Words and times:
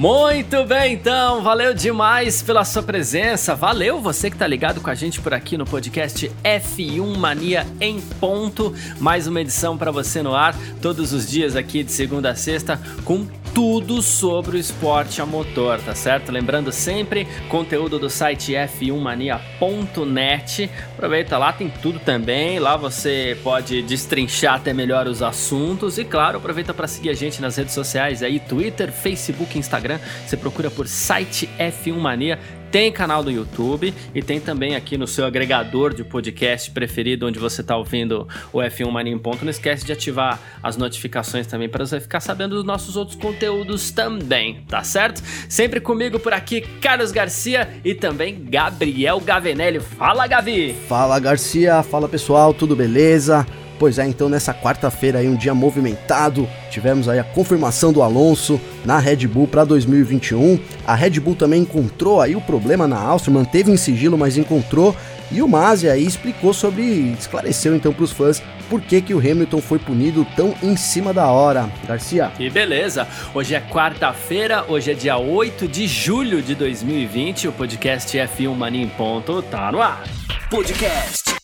Muito 0.00 0.64
bem, 0.64 0.94
então, 0.94 1.42
valeu 1.42 1.74
demais 1.74 2.40
pela 2.40 2.64
sua 2.64 2.82
presença. 2.82 3.54
Valeu 3.54 4.00
você 4.00 4.30
que 4.30 4.36
tá 4.38 4.46
ligado 4.46 4.80
com 4.80 4.88
a 4.88 4.94
gente 4.94 5.20
por 5.20 5.34
aqui 5.34 5.58
no 5.58 5.66
podcast 5.66 6.32
F1 6.42 7.18
Mania 7.18 7.66
em 7.78 8.00
ponto. 8.18 8.74
Mais 8.98 9.26
uma 9.26 9.42
edição 9.42 9.76
para 9.76 9.90
você 9.90 10.22
no 10.22 10.34
ar, 10.34 10.56
todos 10.80 11.12
os 11.12 11.28
dias 11.28 11.54
aqui 11.54 11.82
de 11.82 11.92
segunda 11.92 12.30
a 12.30 12.34
sexta, 12.34 12.80
com 13.04 13.26
tudo 13.54 14.02
sobre 14.02 14.56
o 14.56 14.60
esporte 14.60 15.20
a 15.20 15.26
motor, 15.26 15.78
tá 15.80 15.94
certo? 15.94 16.32
Lembrando 16.32 16.72
sempre, 16.72 17.28
conteúdo 17.48 17.98
do 17.98 18.08
site 18.08 18.52
f1mania.net. 18.52 20.70
Aproveita 20.94 21.36
lá, 21.36 21.52
tem 21.52 21.68
tudo 21.68 21.98
também. 21.98 22.58
Lá 22.58 22.74
você 22.76 23.36
pode 23.42 23.82
destrinchar 23.82 24.54
até 24.54 24.72
melhor 24.72 25.06
os 25.06 25.22
assuntos 25.22 25.98
e 25.98 26.04
claro, 26.04 26.38
aproveita 26.38 26.72
para 26.72 26.86
seguir 26.86 27.10
a 27.10 27.14
gente 27.14 27.42
nas 27.42 27.56
redes 27.56 27.74
sociais 27.74 28.22
aí, 28.22 28.38
Twitter, 28.38 28.92
Facebook, 28.92 29.58
Instagram. 29.58 29.98
Você 30.26 30.36
procura 30.36 30.70
por 30.70 30.86
site 30.86 31.48
F1 31.58 31.96
Mania 31.96 32.38
tem 32.70 32.92
canal 32.92 33.22
do 33.22 33.30
YouTube 33.30 33.92
e 34.14 34.22
tem 34.22 34.40
também 34.40 34.76
aqui 34.76 34.96
no 34.96 35.06
seu 35.06 35.24
agregador 35.24 35.92
de 35.92 36.04
podcast 36.04 36.70
preferido, 36.70 37.26
onde 37.26 37.38
você 37.38 37.60
está 37.60 37.76
ouvindo 37.76 38.28
o 38.52 38.58
F1 38.58 38.90
Mania 38.90 39.12
em 39.12 39.18
Ponto. 39.18 39.44
Não 39.44 39.50
esquece 39.50 39.84
de 39.84 39.92
ativar 39.92 40.38
as 40.62 40.76
notificações 40.76 41.46
também 41.46 41.68
para 41.68 41.84
você 41.84 42.00
ficar 42.00 42.20
sabendo 42.20 42.54
dos 42.54 42.64
nossos 42.64 42.96
outros 42.96 43.16
conteúdos 43.16 43.90
também, 43.90 44.64
tá 44.68 44.82
certo? 44.84 45.22
Sempre 45.48 45.80
comigo 45.80 46.18
por 46.18 46.32
aqui, 46.32 46.60
Carlos 46.80 47.12
Garcia 47.12 47.68
e 47.84 47.94
também 47.94 48.44
Gabriel 48.44 49.20
Gavenelli. 49.20 49.80
Fala, 49.80 50.26
Gavi! 50.26 50.74
Fala, 50.88 51.18
Garcia! 51.18 51.82
Fala, 51.82 52.08
pessoal, 52.08 52.54
tudo 52.54 52.76
beleza? 52.76 53.46
Pois 53.80 53.98
é, 53.98 54.06
então 54.06 54.28
nessa 54.28 54.52
quarta-feira 54.52 55.20
aí, 55.20 55.26
um 55.26 55.34
dia 55.34 55.54
movimentado, 55.54 56.46
tivemos 56.70 57.08
aí 57.08 57.18
a 57.18 57.24
confirmação 57.24 57.94
do 57.94 58.02
Alonso 58.02 58.60
na 58.84 58.98
Red 58.98 59.26
Bull 59.26 59.48
para 59.48 59.64
2021. 59.64 60.60
A 60.86 60.94
Red 60.94 61.18
Bull 61.18 61.34
também 61.34 61.62
encontrou 61.62 62.20
aí 62.20 62.36
o 62.36 62.42
problema 62.42 62.86
na 62.86 63.00
Áustria, 63.00 63.32
manteve 63.32 63.72
em 63.72 63.78
sigilo, 63.78 64.18
mas 64.18 64.36
encontrou. 64.36 64.94
E 65.32 65.40
o 65.40 65.48
Masi 65.48 65.88
aí 65.88 66.06
explicou 66.06 66.52
sobre, 66.52 66.82
esclareceu 67.18 67.74
então 67.74 67.90
para 67.90 68.04
os 68.04 68.12
fãs 68.12 68.42
por 68.68 68.82
que, 68.82 69.00
que 69.00 69.14
o 69.14 69.18
Hamilton 69.18 69.62
foi 69.62 69.78
punido 69.78 70.26
tão 70.36 70.54
em 70.62 70.76
cima 70.76 71.14
da 71.14 71.28
hora. 71.28 71.70
Garcia. 71.88 72.30
Que 72.36 72.50
beleza! 72.50 73.08
Hoje 73.32 73.54
é 73.54 73.62
quarta-feira, 73.62 74.62
hoje 74.68 74.90
é 74.90 74.94
dia 74.94 75.16
8 75.16 75.66
de 75.66 75.86
julho 75.86 76.42
de 76.42 76.54
2020. 76.54 77.48
O 77.48 77.52
podcast 77.52 78.14
F1 78.14 78.54
Mania 78.54 78.82
em 78.82 78.88
Ponto 78.90 79.40
tá 79.40 79.72
no 79.72 79.80
ar. 79.80 80.04
Podcast 80.50 81.39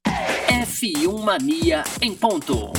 F1 0.77 1.25
Mania 1.25 1.83
em 2.03 2.15
ponto. 2.15 2.71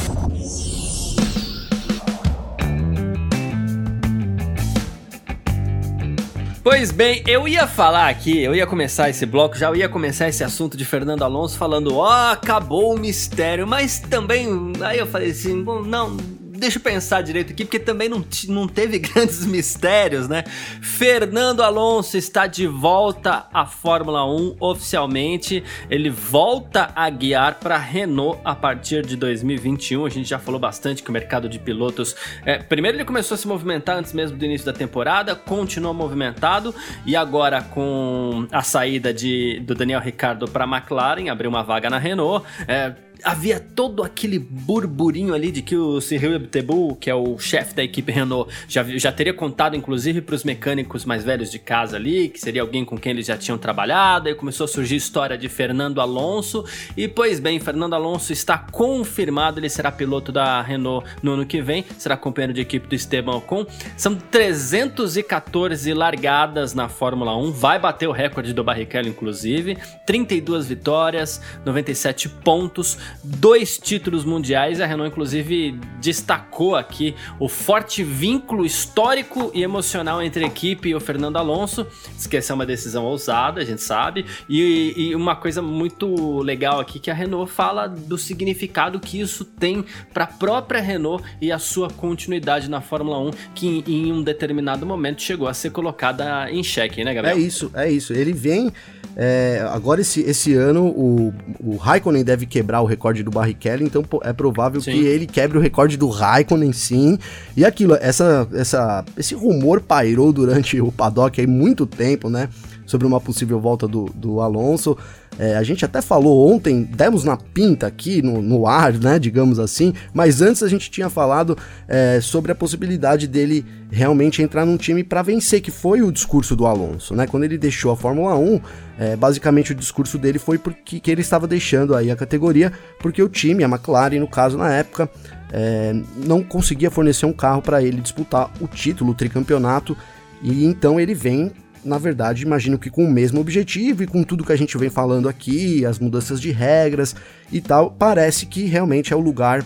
Pois 6.64 6.92
bem, 6.92 7.24
eu 7.26 7.48
ia 7.48 7.66
falar 7.66 8.08
aqui, 8.10 8.38
eu 8.38 8.54
ia 8.54 8.68
começar 8.68 9.10
esse 9.10 9.26
bloco, 9.26 9.58
já 9.58 9.76
ia 9.76 9.90
começar 9.90 10.28
esse 10.28 10.44
assunto 10.44 10.78
de 10.78 10.86
Fernando 10.86 11.24
Alonso 11.24 11.58
falando, 11.58 11.96
ó, 11.96 12.06
oh, 12.06 12.32
acabou 12.34 12.94
o 12.94 13.00
mistério, 13.00 13.66
mas 13.66 14.00
também, 14.00 14.48
aí 14.82 15.00
eu 15.00 15.08
falei 15.08 15.32
assim, 15.32 15.64
bom, 15.64 15.82
não, 15.82 16.16
deixa 16.58 16.78
eu 16.78 16.82
pensar 16.82 17.22
direito 17.22 17.52
aqui, 17.52 17.64
porque 17.64 17.80
também 17.80 18.10
não, 18.10 18.24
não 18.50 18.68
teve 18.68 19.00
grandes 19.00 19.46
mistérios, 19.46 20.28
né? 20.28 20.44
Fernando 20.82 21.62
Alonso 21.62 22.18
está 22.18 22.48
de 22.48 22.68
volta 22.68 23.48
à 23.54 23.66
Fórmula 23.66 24.26
1 24.26 24.58
oficialmente. 24.60 25.64
Ele 25.90 26.10
volta 26.10 26.92
a 26.96 27.10
guiar 27.10 27.56
para 27.56 27.78
Renault 27.78 28.40
a 28.44 28.56
partir 28.56 29.06
de 29.06 29.16
2021. 29.16 30.06
A 30.06 30.10
gente 30.10 30.28
já 30.28 30.40
falou 30.40 30.60
bastante 30.60 31.04
que 31.04 31.10
o 31.10 31.14
mercado 31.14 31.48
de 31.48 31.60
pilotos. 31.60 32.16
É, 32.46 32.58
primeiro, 32.58 32.98
ele 32.98 33.06
começou 33.06 33.36
a 33.36 33.38
se 33.38 33.48
movimentar 33.48 33.98
antes 33.98 34.14
mesmo 34.14 34.38
do 34.38 34.46
início 34.46 34.66
da 34.66 34.74
temporada, 34.74 35.36
continuou 35.36 35.94
movimentado 35.94 36.74
e 37.06 37.16
agora 37.16 37.62
com 37.62 38.48
a 38.52 38.62
saída 38.62 39.14
de, 39.14 39.60
do 39.62 39.76
Daniel 39.76 40.00
Ricciardo 40.00 40.48
para 40.48 40.66
McLaren, 40.66 41.30
abriu 41.30 41.50
uma 41.50 41.64
vaga 41.64 41.90
na 41.90 41.98
Renault. 41.98 42.46
É, 42.68 43.07
havia 43.24 43.60
todo 43.60 44.04
aquele 44.04 44.40
burburinho 44.40 45.34
ali 45.34 45.52
de 45.52 45.62
que 45.62 45.76
o 45.76 46.00
Cyril 46.02 46.36
Abiteboul, 46.36 46.96
que 46.96 47.10
é 47.10 47.16
o 47.16 47.38
chefe 47.38 47.76
da 47.76 47.84
equipe 47.84 48.12
Renault, 48.12 48.52
já, 48.68 48.84
já 48.84 49.12
teria 49.12 49.34
contado 49.34 49.76
inclusive 49.76 50.22
para 50.22 50.36
os 50.36 50.44
mecânicos 50.44 51.06
mais 51.06 51.24
velhos 51.24 51.52
de 51.52 51.60
casa 51.60 51.98
ali, 51.98 52.30
que 52.30 52.40
seria 52.40 52.62
alguém 52.62 52.86
com 52.86 52.98
quem 52.98 53.12
eles 53.12 53.26
já 53.26 53.38
tinham 53.38 53.58
trabalhado, 53.58 54.28
aí 54.28 54.36
começou 54.36 54.66
a 54.66 54.68
surgir 54.68 54.96
a 54.96 54.98
história 54.98 55.38
de 55.38 55.50
Fernando 55.50 56.02
Alonso, 56.02 56.66
e 56.96 57.08
pois 57.08 57.40
bem, 57.40 57.60
Fernando 57.60 57.94
Alonso 57.94 58.32
está 58.32 58.58
confirmado, 58.58 59.60
ele 59.60 59.70
será 59.70 59.92
piloto 59.92 60.32
da 60.32 60.62
Renault 60.62 61.08
no 61.22 61.34
ano 61.34 61.46
que 61.46 61.62
vem, 61.62 61.86
será 61.98 62.16
companheiro 62.18 62.54
de 62.54 62.62
equipe 62.62 62.88
do 62.88 62.96
Esteban 62.96 63.38
Ocon, 63.38 63.66
são 63.96 64.16
314 64.16 65.94
largadas 65.94 66.74
na 66.74 66.90
Fórmula 66.90 67.36
1, 67.38 67.52
vai 67.52 67.80
bater 67.80 68.08
o 68.08 68.12
recorde 68.12 68.54
do 68.54 68.64
Barrichello 68.64 69.08
inclusive, 69.08 69.78
32 70.06 70.68
vitórias, 70.68 71.42
97 71.66 72.30
pontos, 72.30 72.98
dois 73.24 73.78
títulos 73.78 74.24
mundiais. 74.24 74.82
A 74.82 74.86
Renault, 74.86 75.12
inclusive, 75.12 75.80
destacou 76.02 76.76
aqui 76.76 77.16
o 77.40 77.48
forte 77.48 78.04
vínculo 78.04 78.66
histórico 78.66 79.52
e 79.54 79.64
emocional 79.64 80.22
entre 80.22 80.44
a 80.44 80.48
equipe 80.48 80.90
e 80.90 80.96
o 80.96 81.00
Fernando 81.00 81.38
Alonso. 81.38 81.86
Esqueceu 82.18 82.56
uma 82.56 82.66
decisão 82.66 83.06
ousada, 83.06 83.62
a 83.62 83.66
gente 83.66 83.82
sabe. 83.82 84.26
E, 84.50 84.94
e, 84.96 85.16
uma 85.16 85.36
coisa 85.36 85.62
muito 85.62 86.40
legal 86.42 86.80
aqui 86.80 87.00
que 87.00 87.12
a 87.12 87.14
Renault 87.14 87.52
fala 87.52 87.88
do 87.88 88.18
significado 88.18 89.00
que 89.00 89.20
isso 89.20 89.44
tem 89.44 89.84
para 90.14 90.26
a 90.26 90.28
própria 90.28 90.82
Renault 90.82 91.24
e 91.42 91.52
a 91.52 91.60
sua 91.60 91.90
continuidade 91.90 92.70
na 92.70 92.82
Fórmula 92.82 93.20
1, 93.20 93.32
que 93.54 93.68
em, 93.68 93.84
em 93.88 94.12
um 94.12 94.22
determinado 94.22 94.86
momento 94.86 95.22
chegou 95.22 95.48
a 95.48 95.54
ser 95.54 95.72
colocada 95.72 96.50
em 96.52 96.64
xeque, 96.64 97.04
né, 97.04 97.14
Gabriel? 97.14 97.38
É 97.38 97.40
isso, 97.40 97.72
é 97.74 97.92
isso. 97.92 98.14
Ele 98.14 98.34
vem. 98.34 98.72
É, 99.20 99.68
agora, 99.72 100.02
esse, 100.02 100.22
esse 100.22 100.54
ano, 100.54 100.86
o, 100.86 101.34
o 101.60 101.76
Raikkonen 101.76 102.24
deve 102.24 102.46
quebrar 102.46 102.82
o 102.82 102.86
recorde 102.98 103.22
do 103.22 103.30
Barrichello, 103.30 103.84
então 103.84 104.04
é 104.24 104.34
provável 104.34 104.82
sim. 104.82 104.92
que 104.92 105.06
ele 105.06 105.28
quebre 105.28 105.58
o 105.58 105.62
recorde 105.62 105.96
do 105.96 106.10
Raikkonen, 106.10 106.74
sim. 106.74 107.20
E 107.56 107.64
aquilo, 107.64 107.96
essa, 108.02 108.48
essa, 108.54 109.06
esse 109.16 109.36
rumor 109.36 109.82
pairou 109.82 110.34
durante 110.34 110.82
o 110.82 110.92
paddock 110.92 111.40
aí 111.40 111.46
muito 111.46 111.86
tempo, 111.86 112.30
né? 112.30 112.50
Sobre 112.86 113.06
uma 113.06 113.22
possível 113.22 113.60
volta 113.60 113.88
do, 113.88 114.06
do 114.16 114.42
Alonso. 114.42 114.98
É, 115.40 115.56
a 115.56 115.64
gente 115.64 115.86
até 115.86 116.02
falou 116.02 116.52
ontem, 116.52 116.84
demos 116.84 117.24
na 117.24 117.38
pinta 117.38 117.86
aqui 117.86 118.22
no, 118.22 118.42
no 118.42 118.66
ar, 118.66 118.94
né, 118.94 119.20
digamos 119.20 119.60
assim, 119.60 119.94
mas 120.14 120.42
antes 120.42 120.64
a 120.64 120.68
gente 120.68 120.90
tinha 120.90 121.10
falado 121.10 121.56
é, 121.88 122.20
sobre 122.22 122.52
a 122.52 122.56
possibilidade 122.56 123.28
dele 123.28 123.64
realmente 123.92 124.42
entrar 124.42 124.66
num 124.66 124.78
time 124.78 125.04
para 125.04 125.22
vencer, 125.22 125.62
que 125.62 125.70
foi 125.70 126.02
o 126.02 126.12
discurso 126.12 126.56
do 126.56 126.66
Alonso, 126.66 127.16
né? 127.16 127.28
Quando 127.28 127.44
ele 127.44 127.58
deixou 127.58 127.92
a 127.92 127.96
Fórmula 127.96 128.36
1, 128.36 128.62
é, 129.00 129.16
basicamente 129.16 129.72
o 129.72 129.76
discurso 129.76 130.18
dele 130.18 130.40
foi 130.40 130.58
porque 130.58 131.00
que 131.00 131.12
ele 131.12 131.22
estava 131.22 131.48
deixando 131.48 131.96
aí 131.96 132.10
a 132.10 132.16
categoria, 132.16 132.72
porque 133.00 133.22
o 133.22 133.30
time, 133.30 133.64
a 133.64 133.68
McLaren 133.68 134.20
no 134.20 134.28
caso 134.28 134.58
na 134.58 134.74
época, 134.74 135.10
é, 135.52 135.96
não 136.26 136.44
conseguia 136.44 136.90
fornecer 136.92 137.26
um 137.26 137.34
carro 137.34 137.62
para 137.62 137.82
ele 137.82 138.02
disputar 138.02 138.52
o 138.60 138.68
título, 138.68 139.12
o 139.12 139.16
tricampeonato, 139.16 139.96
e 140.42 140.66
então 140.66 141.00
ele 141.00 141.14
vem 141.14 141.52
na 141.88 141.98
verdade, 141.98 142.44
imagino 142.44 142.78
que 142.78 142.90
com 142.90 143.06
o 143.06 143.12
mesmo 143.12 143.40
objetivo 143.40 144.04
e 144.04 144.08
com 144.08 144.22
tudo 144.22 144.44
que 144.44 144.52
a 144.52 144.58
gente 144.58 144.78
vem 144.78 144.90
falando 144.90 145.30
aqui, 145.30 145.86
as 145.86 145.98
mudanças 145.98 146.42
de 146.42 146.52
regras 146.52 147.16
e 147.52 147.62
tal, 147.62 147.90
parece 147.90 148.46
que 148.46 148.66
realmente 148.66 149.14
é 149.14 149.16
o 149.16 149.22
lugar, 149.22 149.64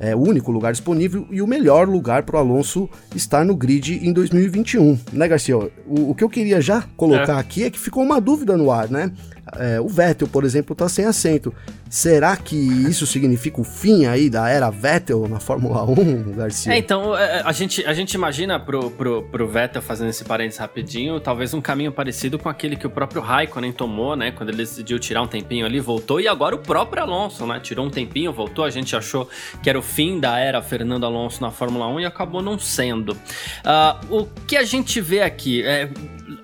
é 0.00 0.14
o 0.14 0.18
único 0.18 0.50
lugar 0.50 0.72
disponível 0.72 1.26
e 1.30 1.40
o 1.40 1.46
melhor 1.46 1.88
lugar 1.88 2.24
para 2.24 2.36
o 2.36 2.38
Alonso 2.40 2.90
estar 3.14 3.44
no 3.44 3.54
grid 3.54 4.04
em 4.04 4.12
2021, 4.12 4.98
né, 5.12 5.28
Garcia? 5.28 5.56
O, 5.56 6.10
o 6.10 6.14
que 6.14 6.24
eu 6.24 6.28
queria 6.28 6.60
já 6.60 6.82
colocar 6.96 7.36
é. 7.36 7.40
aqui 7.40 7.62
é 7.62 7.70
que 7.70 7.78
ficou 7.78 8.02
uma 8.02 8.20
dúvida 8.20 8.56
no 8.56 8.70
ar, 8.70 8.90
né? 8.90 9.12
É, 9.56 9.80
o 9.80 9.88
Vettel, 9.88 10.28
por 10.28 10.44
exemplo, 10.44 10.72
está 10.72 10.88
sem 10.88 11.04
assento. 11.04 11.52
Será 11.90 12.36
que 12.36 12.56
isso 12.56 13.06
significa 13.06 13.60
o 13.60 13.64
fim 13.64 14.06
aí 14.06 14.30
da 14.30 14.48
era 14.48 14.70
Vettel 14.70 15.28
na 15.28 15.40
Fórmula 15.40 15.84
1, 15.84 16.32
Garcia? 16.32 16.72
É, 16.72 16.78
então, 16.78 17.16
é, 17.16 17.40
é, 17.40 17.42
a 17.44 17.52
gente, 17.52 17.84
a 17.84 17.92
gente 17.92 18.14
imagina 18.14 18.58
pro, 18.58 18.90
pro, 18.90 19.22
pro 19.24 19.48
Vettel, 19.48 19.82
fazendo 19.82 20.08
esse 20.08 20.24
parênteses 20.24 20.58
rapidinho, 20.58 21.20
talvez 21.20 21.52
um 21.52 21.60
caminho 21.60 21.92
parecido 21.92 22.38
com 22.38 22.48
aquele 22.48 22.76
que 22.76 22.86
o 22.86 22.90
próprio 22.90 23.20
Raikkonen 23.20 23.72
tomou, 23.72 24.16
né? 24.16 24.30
Quando 24.30 24.50
ele 24.50 24.58
decidiu 24.58 24.98
tirar 24.98 25.22
um 25.22 25.26
tempinho 25.26 25.66
ali, 25.66 25.80
voltou, 25.80 26.20
e 26.20 26.28
agora 26.28 26.54
o 26.54 26.58
próprio 26.58 27.02
Alonso, 27.02 27.44
né? 27.46 27.60
Tirou 27.60 27.84
um 27.84 27.90
tempinho, 27.90 28.32
voltou, 28.32 28.64
a 28.64 28.70
gente 28.70 28.94
achou 28.96 29.28
que 29.62 29.68
era 29.68 29.78
o 29.78 29.82
fim 29.82 30.20
da 30.20 30.38
era 30.38 30.62
Fernando 30.62 31.04
Alonso 31.04 31.42
na 31.42 31.50
Fórmula 31.50 31.88
1 31.88 32.00
e 32.00 32.06
acabou 32.06 32.40
não 32.40 32.58
sendo. 32.58 33.12
Uh, 33.12 34.20
o 34.20 34.26
que 34.46 34.56
a 34.56 34.62
gente 34.62 35.00
vê 35.00 35.20
aqui 35.20 35.62
é 35.62 35.90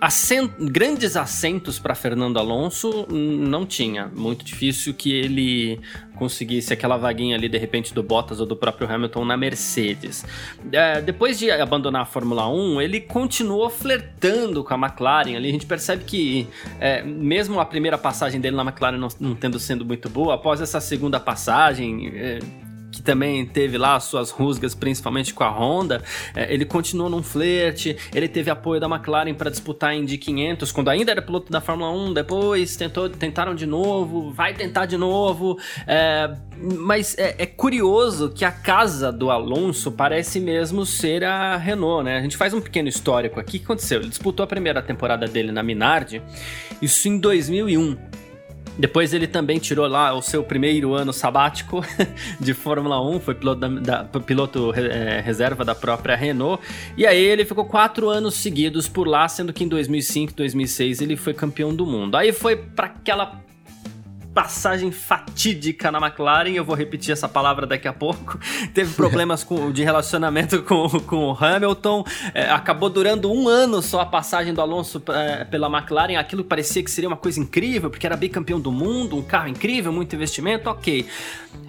assent, 0.00 0.50
grandes 0.58 1.16
assentos 1.16 1.78
para 1.78 1.94
Fernando 1.94 2.38
Alonso 2.38 3.06
não 3.10 3.66
tinha. 3.66 4.10
Muito 4.14 4.44
difícil 4.44 4.94
que 4.94 5.12
ele 5.12 5.80
conseguisse 6.16 6.72
aquela 6.72 6.96
vaguinha 6.96 7.36
ali, 7.36 7.48
de 7.48 7.58
repente, 7.58 7.94
do 7.94 8.02
Bottas 8.02 8.40
ou 8.40 8.46
do 8.46 8.56
próprio 8.56 8.90
Hamilton 8.90 9.24
na 9.24 9.36
Mercedes. 9.36 10.24
É, 10.72 11.00
depois 11.00 11.38
de 11.38 11.50
abandonar 11.50 12.02
a 12.02 12.04
Fórmula 12.04 12.48
1, 12.48 12.80
ele 12.80 13.00
continuou 13.00 13.70
flertando 13.70 14.64
com 14.64 14.74
a 14.74 14.76
McLaren 14.76 15.36
ali. 15.36 15.48
A 15.48 15.52
gente 15.52 15.66
percebe 15.66 16.04
que, 16.04 16.46
é, 16.80 17.02
mesmo 17.02 17.60
a 17.60 17.64
primeira 17.64 17.96
passagem 17.96 18.40
dele 18.40 18.56
na 18.56 18.62
McLaren 18.62 18.98
não, 18.98 19.08
não 19.20 19.34
tendo 19.34 19.58
sendo 19.58 19.84
muito 19.84 20.08
boa, 20.08 20.34
após 20.34 20.60
essa 20.60 20.80
segunda 20.80 21.20
passagem, 21.20 22.12
é, 22.14 22.38
que 22.90 23.02
também 23.02 23.44
teve 23.44 23.76
lá 23.76 23.98
suas 24.00 24.30
rusgas, 24.30 24.74
principalmente 24.74 25.34
com 25.34 25.44
a 25.44 25.50
Honda, 25.50 26.02
é, 26.34 26.52
ele 26.52 26.64
continuou 26.64 27.08
num 27.10 27.22
flerte, 27.22 27.96
ele 28.14 28.28
teve 28.28 28.50
apoio 28.50 28.80
da 28.80 28.86
McLaren 28.86 29.34
para 29.34 29.50
disputar 29.50 29.90
a 29.90 29.94
Indy 29.94 30.18
500, 30.18 30.72
quando 30.72 30.88
ainda 30.88 31.12
era 31.12 31.22
piloto 31.22 31.52
da 31.52 31.60
Fórmula 31.60 31.90
1, 31.90 32.14
depois 32.14 32.76
tentou, 32.76 33.08
tentaram 33.08 33.54
de 33.54 33.66
novo, 33.66 34.32
vai 34.32 34.54
tentar 34.54 34.86
de 34.86 34.96
novo, 34.96 35.58
é, 35.86 36.34
mas 36.56 37.16
é, 37.18 37.36
é, 37.38 37.46
curioso 37.46 38.30
que 38.30 38.44
a 38.44 38.52
casa 38.52 39.12
do 39.12 39.30
Alonso 39.30 39.92
parece 39.92 40.40
mesmo 40.40 40.84
ser 40.84 41.24
a 41.24 41.56
Renault, 41.56 42.04
né? 42.04 42.18
A 42.18 42.22
gente 42.22 42.36
faz 42.36 42.52
um 42.52 42.60
pequeno 42.60 42.88
histórico 42.88 43.38
aqui, 43.38 43.56
o 43.56 43.60
que 43.60 43.64
aconteceu? 43.64 44.00
Ele 44.00 44.08
disputou 44.08 44.44
a 44.44 44.46
primeira 44.46 44.82
temporada 44.82 45.26
dele 45.26 45.52
na 45.52 45.62
Minardi, 45.62 46.22
isso 46.80 47.08
em 47.08 47.18
2001, 47.18 47.96
depois 48.78 49.12
ele 49.12 49.26
também 49.26 49.58
tirou 49.58 49.86
lá 49.86 50.14
o 50.14 50.22
seu 50.22 50.42
primeiro 50.44 50.94
ano 50.94 51.12
sabático 51.12 51.84
de 52.38 52.54
Fórmula 52.54 53.04
1, 53.04 53.20
foi 53.20 53.34
piloto, 53.34 53.60
da, 53.60 54.02
da 54.02 54.20
piloto 54.20 54.72
é, 54.74 55.20
reserva 55.20 55.64
da 55.64 55.74
própria 55.74 56.14
Renault. 56.14 56.62
E 56.96 57.04
aí 57.04 57.22
ele 57.22 57.44
ficou 57.44 57.64
quatro 57.64 58.08
anos 58.08 58.34
seguidos 58.34 58.88
por 58.88 59.08
lá, 59.08 59.28
sendo 59.28 59.52
que 59.52 59.64
em 59.64 59.68
2005, 59.68 60.32
2006 60.34 61.00
ele 61.00 61.16
foi 61.16 61.34
campeão 61.34 61.74
do 61.74 61.84
mundo. 61.84 62.16
Aí 62.16 62.32
foi 62.32 62.56
para 62.56 62.86
aquela 62.86 63.47
passagem 64.38 64.92
fatídica 64.92 65.90
na 65.90 65.98
McLaren, 65.98 66.52
eu 66.52 66.64
vou 66.64 66.76
repetir 66.76 67.10
essa 67.10 67.28
palavra 67.28 67.66
daqui 67.66 67.88
a 67.88 67.92
pouco. 67.92 68.38
Teve 68.72 68.94
problemas 68.94 69.42
com, 69.42 69.72
de 69.72 69.82
relacionamento 69.82 70.62
com, 70.62 70.88
com 71.00 71.32
o 71.32 71.36
Hamilton, 71.36 72.04
é, 72.32 72.48
acabou 72.48 72.88
durando 72.88 73.32
um 73.32 73.48
ano 73.48 73.82
só 73.82 74.00
a 74.00 74.06
passagem 74.06 74.54
do 74.54 74.60
Alonso 74.60 75.02
é, 75.08 75.44
pela 75.44 75.66
McLaren. 75.66 76.14
Aquilo 76.14 76.44
parecia 76.44 76.84
que 76.84 76.90
seria 76.90 77.08
uma 77.08 77.16
coisa 77.16 77.40
incrível, 77.40 77.90
porque 77.90 78.06
era 78.06 78.16
bicampeão 78.16 78.60
do 78.60 78.70
mundo, 78.70 79.16
um 79.16 79.22
carro 79.22 79.48
incrível, 79.48 79.92
muito 79.92 80.14
investimento, 80.14 80.70
ok. 80.70 81.04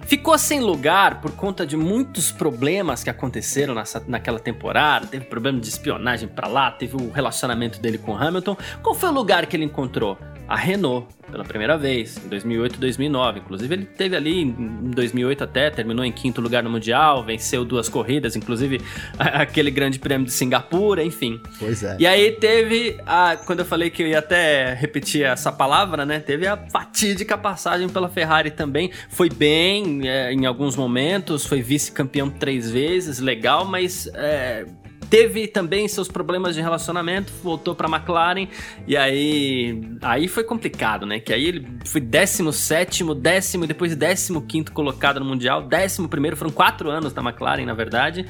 Ficou 0.02 0.38
sem 0.38 0.60
lugar 0.60 1.20
por 1.20 1.32
conta 1.32 1.66
de 1.66 1.76
muitos 1.76 2.30
problemas 2.30 3.02
que 3.02 3.10
aconteceram 3.10 3.74
nessa, 3.74 4.00
naquela 4.06 4.38
temporada. 4.38 5.08
Teve 5.08 5.24
problema 5.24 5.58
de 5.58 5.68
espionagem 5.68 6.28
para 6.28 6.46
lá, 6.46 6.70
teve 6.70 6.94
o 6.94 7.10
relacionamento 7.10 7.80
dele 7.80 7.98
com 7.98 8.12
o 8.12 8.16
Hamilton. 8.16 8.56
Qual 8.80 8.94
foi 8.94 9.08
o 9.08 9.12
lugar 9.12 9.46
que 9.46 9.56
ele 9.56 9.64
encontrou? 9.64 10.16
A 10.50 10.56
Renault 10.56 11.06
pela 11.30 11.44
primeira 11.44 11.78
vez, 11.78 12.18
em 12.24 12.28
2008 12.28 12.74
e 12.74 12.78
2009. 12.78 13.38
Inclusive, 13.38 13.72
ele 13.72 13.84
teve 13.84 14.16
ali 14.16 14.42
em 14.42 14.90
2008 14.90 15.44
até, 15.44 15.70
terminou 15.70 16.04
em 16.04 16.10
quinto 16.10 16.40
lugar 16.40 16.60
no 16.60 16.68
Mundial, 16.68 17.22
venceu 17.22 17.64
duas 17.64 17.88
corridas, 17.88 18.34
inclusive 18.34 18.80
aquele 19.16 19.70
grande 19.70 20.00
prêmio 20.00 20.26
de 20.26 20.32
Singapura, 20.32 21.04
enfim. 21.04 21.40
Pois 21.56 21.84
é. 21.84 21.96
E 22.00 22.04
aí 22.04 22.32
teve, 22.32 22.98
a, 23.06 23.36
quando 23.36 23.60
eu 23.60 23.64
falei 23.64 23.90
que 23.90 24.02
eu 24.02 24.08
ia 24.08 24.18
até 24.18 24.74
repetir 24.74 25.22
essa 25.22 25.52
palavra, 25.52 26.04
né? 26.04 26.18
Teve 26.18 26.48
a 26.48 26.56
fatídica 26.56 27.38
passagem 27.38 27.88
pela 27.88 28.08
Ferrari 28.08 28.50
também. 28.50 28.90
Foi 29.08 29.30
bem 29.30 30.08
é, 30.08 30.32
em 30.32 30.46
alguns 30.46 30.74
momentos, 30.74 31.46
foi 31.46 31.62
vice-campeão 31.62 32.28
três 32.28 32.68
vezes, 32.68 33.20
legal, 33.20 33.64
mas 33.64 34.10
é, 34.14 34.66
Teve 35.10 35.48
também 35.48 35.88
seus 35.88 36.06
problemas 36.06 36.54
de 36.54 36.60
relacionamento, 36.60 37.32
voltou 37.42 37.74
para 37.74 37.88
McLaren 37.88 38.46
e 38.86 38.96
aí 38.96 39.82
aí 40.00 40.28
foi 40.28 40.44
complicado, 40.44 41.04
né? 41.04 41.18
Que 41.18 41.32
aí 41.32 41.44
ele 41.44 41.66
foi 41.84 42.00
17, 42.00 43.02
décimo 43.16 43.66
depois 43.66 43.96
15 43.96 44.70
colocado 44.70 45.18
no 45.18 45.26
mundial, 45.26 45.68
11 45.70 46.06
primeiro, 46.06 46.36
foram 46.36 46.52
quatro 46.52 46.88
anos 46.90 47.12
da 47.12 47.20
McLaren, 47.20 47.66
na 47.66 47.74
verdade. 47.74 48.24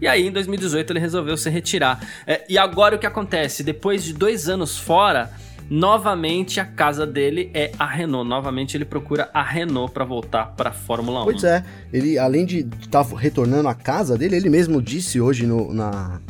E 0.00 0.08
aí 0.08 0.26
em 0.26 0.32
2018 0.32 0.92
ele 0.92 0.98
resolveu 0.98 1.36
se 1.36 1.48
retirar. 1.48 2.00
É, 2.26 2.44
e 2.48 2.58
agora 2.58 2.96
o 2.96 2.98
que 2.98 3.06
acontece? 3.06 3.62
Depois 3.62 4.02
de 4.02 4.12
dois 4.12 4.48
anos 4.48 4.76
fora 4.76 5.30
novamente 5.70 6.60
a 6.60 6.64
casa 6.64 7.06
dele 7.06 7.50
é 7.54 7.72
a 7.78 7.86
Renault. 7.86 8.28
Novamente 8.28 8.76
ele 8.76 8.84
procura 8.84 9.30
a 9.32 9.42
Renault 9.42 9.92
para 9.92 10.04
voltar 10.04 10.46
para 10.56 10.70
a 10.70 10.72
Fórmula 10.72 11.22
1. 11.22 11.24
Pois 11.24 11.44
é, 11.44 11.64
ele 11.92 12.18
além 12.18 12.44
de 12.44 12.66
estar 12.80 13.04
tá 13.04 13.16
retornando 13.16 13.68
à 13.68 13.74
casa 13.74 14.16
dele, 14.16 14.36
ele 14.36 14.50
mesmo 14.50 14.80
disse 14.80 15.20
hoje 15.20 15.46
no, 15.46 15.72
na 15.72 16.20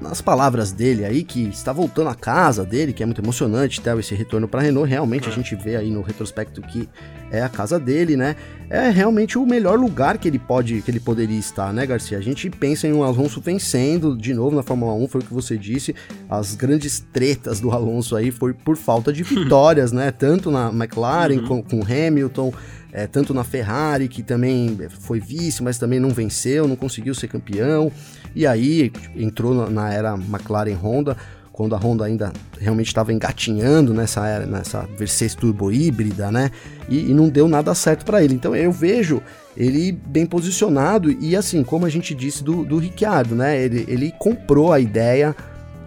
nas 0.00 0.20
palavras 0.20 0.72
dele 0.72 1.04
aí, 1.04 1.22
que 1.22 1.48
está 1.48 1.72
voltando 1.72 2.08
à 2.08 2.14
casa 2.14 2.64
dele, 2.64 2.92
que 2.92 3.02
é 3.02 3.06
muito 3.06 3.20
emocionante, 3.20 3.80
Theo, 3.80 4.00
esse 4.00 4.14
retorno 4.14 4.48
para 4.48 4.60
Renault. 4.60 4.88
Realmente 4.88 5.28
a 5.28 5.32
é. 5.32 5.34
gente 5.34 5.54
vê 5.54 5.76
aí 5.76 5.90
no 5.90 6.00
retrospecto 6.02 6.62
que 6.62 6.88
é 7.30 7.42
a 7.42 7.48
casa 7.48 7.78
dele, 7.78 8.16
né? 8.16 8.34
É 8.68 8.88
realmente 8.88 9.38
o 9.38 9.46
melhor 9.46 9.78
lugar 9.78 10.18
que 10.18 10.28
ele 10.28 10.38
pode, 10.38 10.80
que 10.82 10.90
ele 10.90 11.00
poderia 11.00 11.38
estar, 11.38 11.72
né, 11.72 11.86
Garcia? 11.86 12.18
A 12.18 12.20
gente 12.20 12.48
pensa 12.50 12.86
em 12.86 12.92
um 12.92 13.02
Alonso 13.02 13.40
vencendo 13.40 14.16
de 14.16 14.32
novo 14.32 14.54
na 14.54 14.62
Fórmula 14.62 14.92
1, 14.94 15.08
foi 15.08 15.20
o 15.20 15.24
que 15.24 15.34
você 15.34 15.56
disse. 15.56 15.94
As 16.28 16.54
grandes 16.54 17.04
tretas 17.12 17.60
do 17.60 17.70
Alonso 17.70 18.16
aí 18.16 18.30
foi 18.30 18.52
por 18.52 18.76
falta 18.76 19.12
de 19.12 19.22
vitórias, 19.24 19.92
né? 19.92 20.10
Tanto 20.10 20.50
na 20.50 20.70
McLaren 20.70 21.40
uhum. 21.40 21.46
com, 21.46 21.62
com 21.62 21.82
Hamilton. 21.82 22.52
É, 22.92 23.06
tanto 23.06 23.32
na 23.32 23.44
Ferrari, 23.44 24.08
que 24.08 24.22
também 24.22 24.76
foi 25.00 25.20
vice, 25.20 25.62
mas 25.62 25.78
também 25.78 26.00
não 26.00 26.10
venceu, 26.10 26.66
não 26.66 26.76
conseguiu 26.76 27.14
ser 27.14 27.28
campeão. 27.28 27.90
E 28.34 28.46
aí 28.46 28.92
entrou 29.14 29.70
na 29.70 29.92
era 29.92 30.14
McLaren 30.14 30.74
Honda, 30.74 31.16
quando 31.52 31.74
a 31.74 31.78
Honda 31.78 32.06
ainda 32.06 32.32
realmente 32.58 32.86
estava 32.86 33.12
engatinhando 33.12 33.92
nessa 33.92 34.26
era, 34.26 34.46
nessa 34.46 34.88
V6 34.98 35.34
turbo 35.34 35.70
híbrida, 35.70 36.32
né? 36.32 36.50
E, 36.88 37.10
e 37.10 37.14
não 37.14 37.28
deu 37.28 37.46
nada 37.46 37.74
certo 37.74 38.02
para 38.04 38.24
ele. 38.24 38.34
Então 38.34 38.56
eu 38.56 38.72
vejo 38.72 39.22
ele 39.54 39.92
bem 39.92 40.24
posicionado 40.24 41.10
e 41.10 41.36
assim, 41.36 41.62
como 41.62 41.84
a 41.84 41.90
gente 41.90 42.14
disse 42.14 42.42
do, 42.42 42.64
do 42.64 42.78
Ricciardo, 42.78 43.34
né? 43.34 43.62
Ele, 43.62 43.84
ele 43.88 44.10
comprou 44.18 44.72
a 44.72 44.80
ideia, 44.80 45.36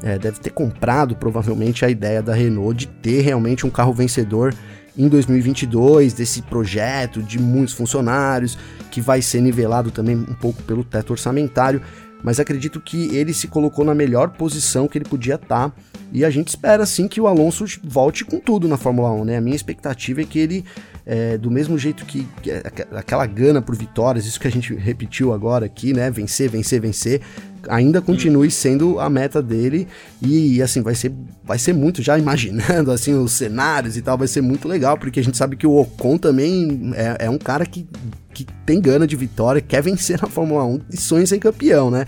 é, 0.03 0.19
deve 0.19 0.39
ter 0.39 0.51
comprado 0.51 1.15
provavelmente 1.15 1.83
a 1.83 1.89
ideia 1.89 2.21
da 2.21 2.35
Renault 2.35 2.77
de 2.77 2.87
ter 2.87 3.21
realmente 3.21 3.65
um 3.65 3.71
carro 3.71 3.93
vencedor 3.93 4.53
em 4.97 5.07
2022, 5.07 6.13
desse 6.13 6.41
projeto 6.41 7.21
de 7.21 7.39
muitos 7.39 7.73
funcionários, 7.73 8.57
que 8.91 9.01
vai 9.01 9.21
ser 9.21 9.41
nivelado 9.41 9.91
também 9.91 10.15
um 10.15 10.35
pouco 10.35 10.61
pelo 10.63 10.83
teto 10.83 11.11
orçamentário 11.11 11.81
mas 12.23 12.39
acredito 12.39 12.79
que 12.79 13.13
ele 13.15 13.33
se 13.33 13.49
colocou 13.49 13.83
na 13.83 13.93
melhor 13.93 14.29
posição 14.29 14.87
que 14.87 14.97
ele 14.97 15.05
podia 15.05 15.35
estar. 15.35 15.69
Tá, 15.69 15.75
e 16.11 16.23
a 16.23 16.29
gente 16.29 16.47
espera 16.47 16.85
sim 16.85 17.07
que 17.07 17.19
o 17.19 17.27
Alonso 17.27 17.65
volte 17.83 18.23
com 18.23 18.39
tudo 18.39 18.67
na 18.67 18.77
Fórmula 18.77 19.11
1, 19.11 19.25
né? 19.25 19.37
A 19.37 19.41
minha 19.41 19.55
expectativa 19.55 20.21
é 20.21 20.25
que 20.25 20.39
ele, 20.39 20.63
é, 21.05 21.37
do 21.37 21.51
mesmo 21.51 21.77
jeito 21.77 22.05
que, 22.05 22.25
que 22.41 22.51
aquela 22.95 23.25
gana 23.25 23.61
por 23.61 23.75
vitórias, 23.75 24.25
isso 24.25 24.39
que 24.39 24.47
a 24.47 24.51
gente 24.51 24.73
repetiu 24.73 25.33
agora 25.33 25.65
aqui, 25.65 25.91
né? 25.91 26.09
Vencer, 26.09 26.49
vencer, 26.49 26.79
vencer, 26.79 27.21
ainda 27.69 28.01
continue 28.01 28.49
sendo 28.51 28.99
a 28.99 29.09
meta 29.09 29.41
dele 29.41 29.87
e 30.21 30.61
assim 30.61 30.81
vai 30.81 30.95
ser 30.95 31.13
vai 31.43 31.57
ser 31.57 31.73
muito 31.73 32.01
já 32.01 32.17
imaginando 32.17 32.89
assim 32.93 33.13
os 33.13 33.31
cenários 33.31 33.97
e 33.97 34.01
tal 34.01 34.17
vai 34.17 34.27
ser 34.27 34.41
muito 34.41 34.67
legal 34.67 34.97
porque 34.97 35.19
a 35.19 35.23
gente 35.23 35.37
sabe 35.37 35.55
que 35.55 35.67
o 35.67 35.75
Ocon 35.75 36.17
também 36.17 36.91
é, 36.95 37.25
é 37.25 37.29
um 37.29 37.37
cara 37.37 37.65
que 37.65 37.87
que 38.33 38.47
tem 38.65 38.81
gana 38.81 39.05
de 39.05 39.15
vitória, 39.15 39.61
quer 39.61 39.81
vencer 39.83 40.19
na 40.19 40.27
Fórmula 40.27 40.65
1 40.65 40.81
e 40.91 40.97
sonha 40.97 41.23
em 41.23 41.25
ser 41.25 41.37
campeão, 41.37 41.91
né? 41.91 42.05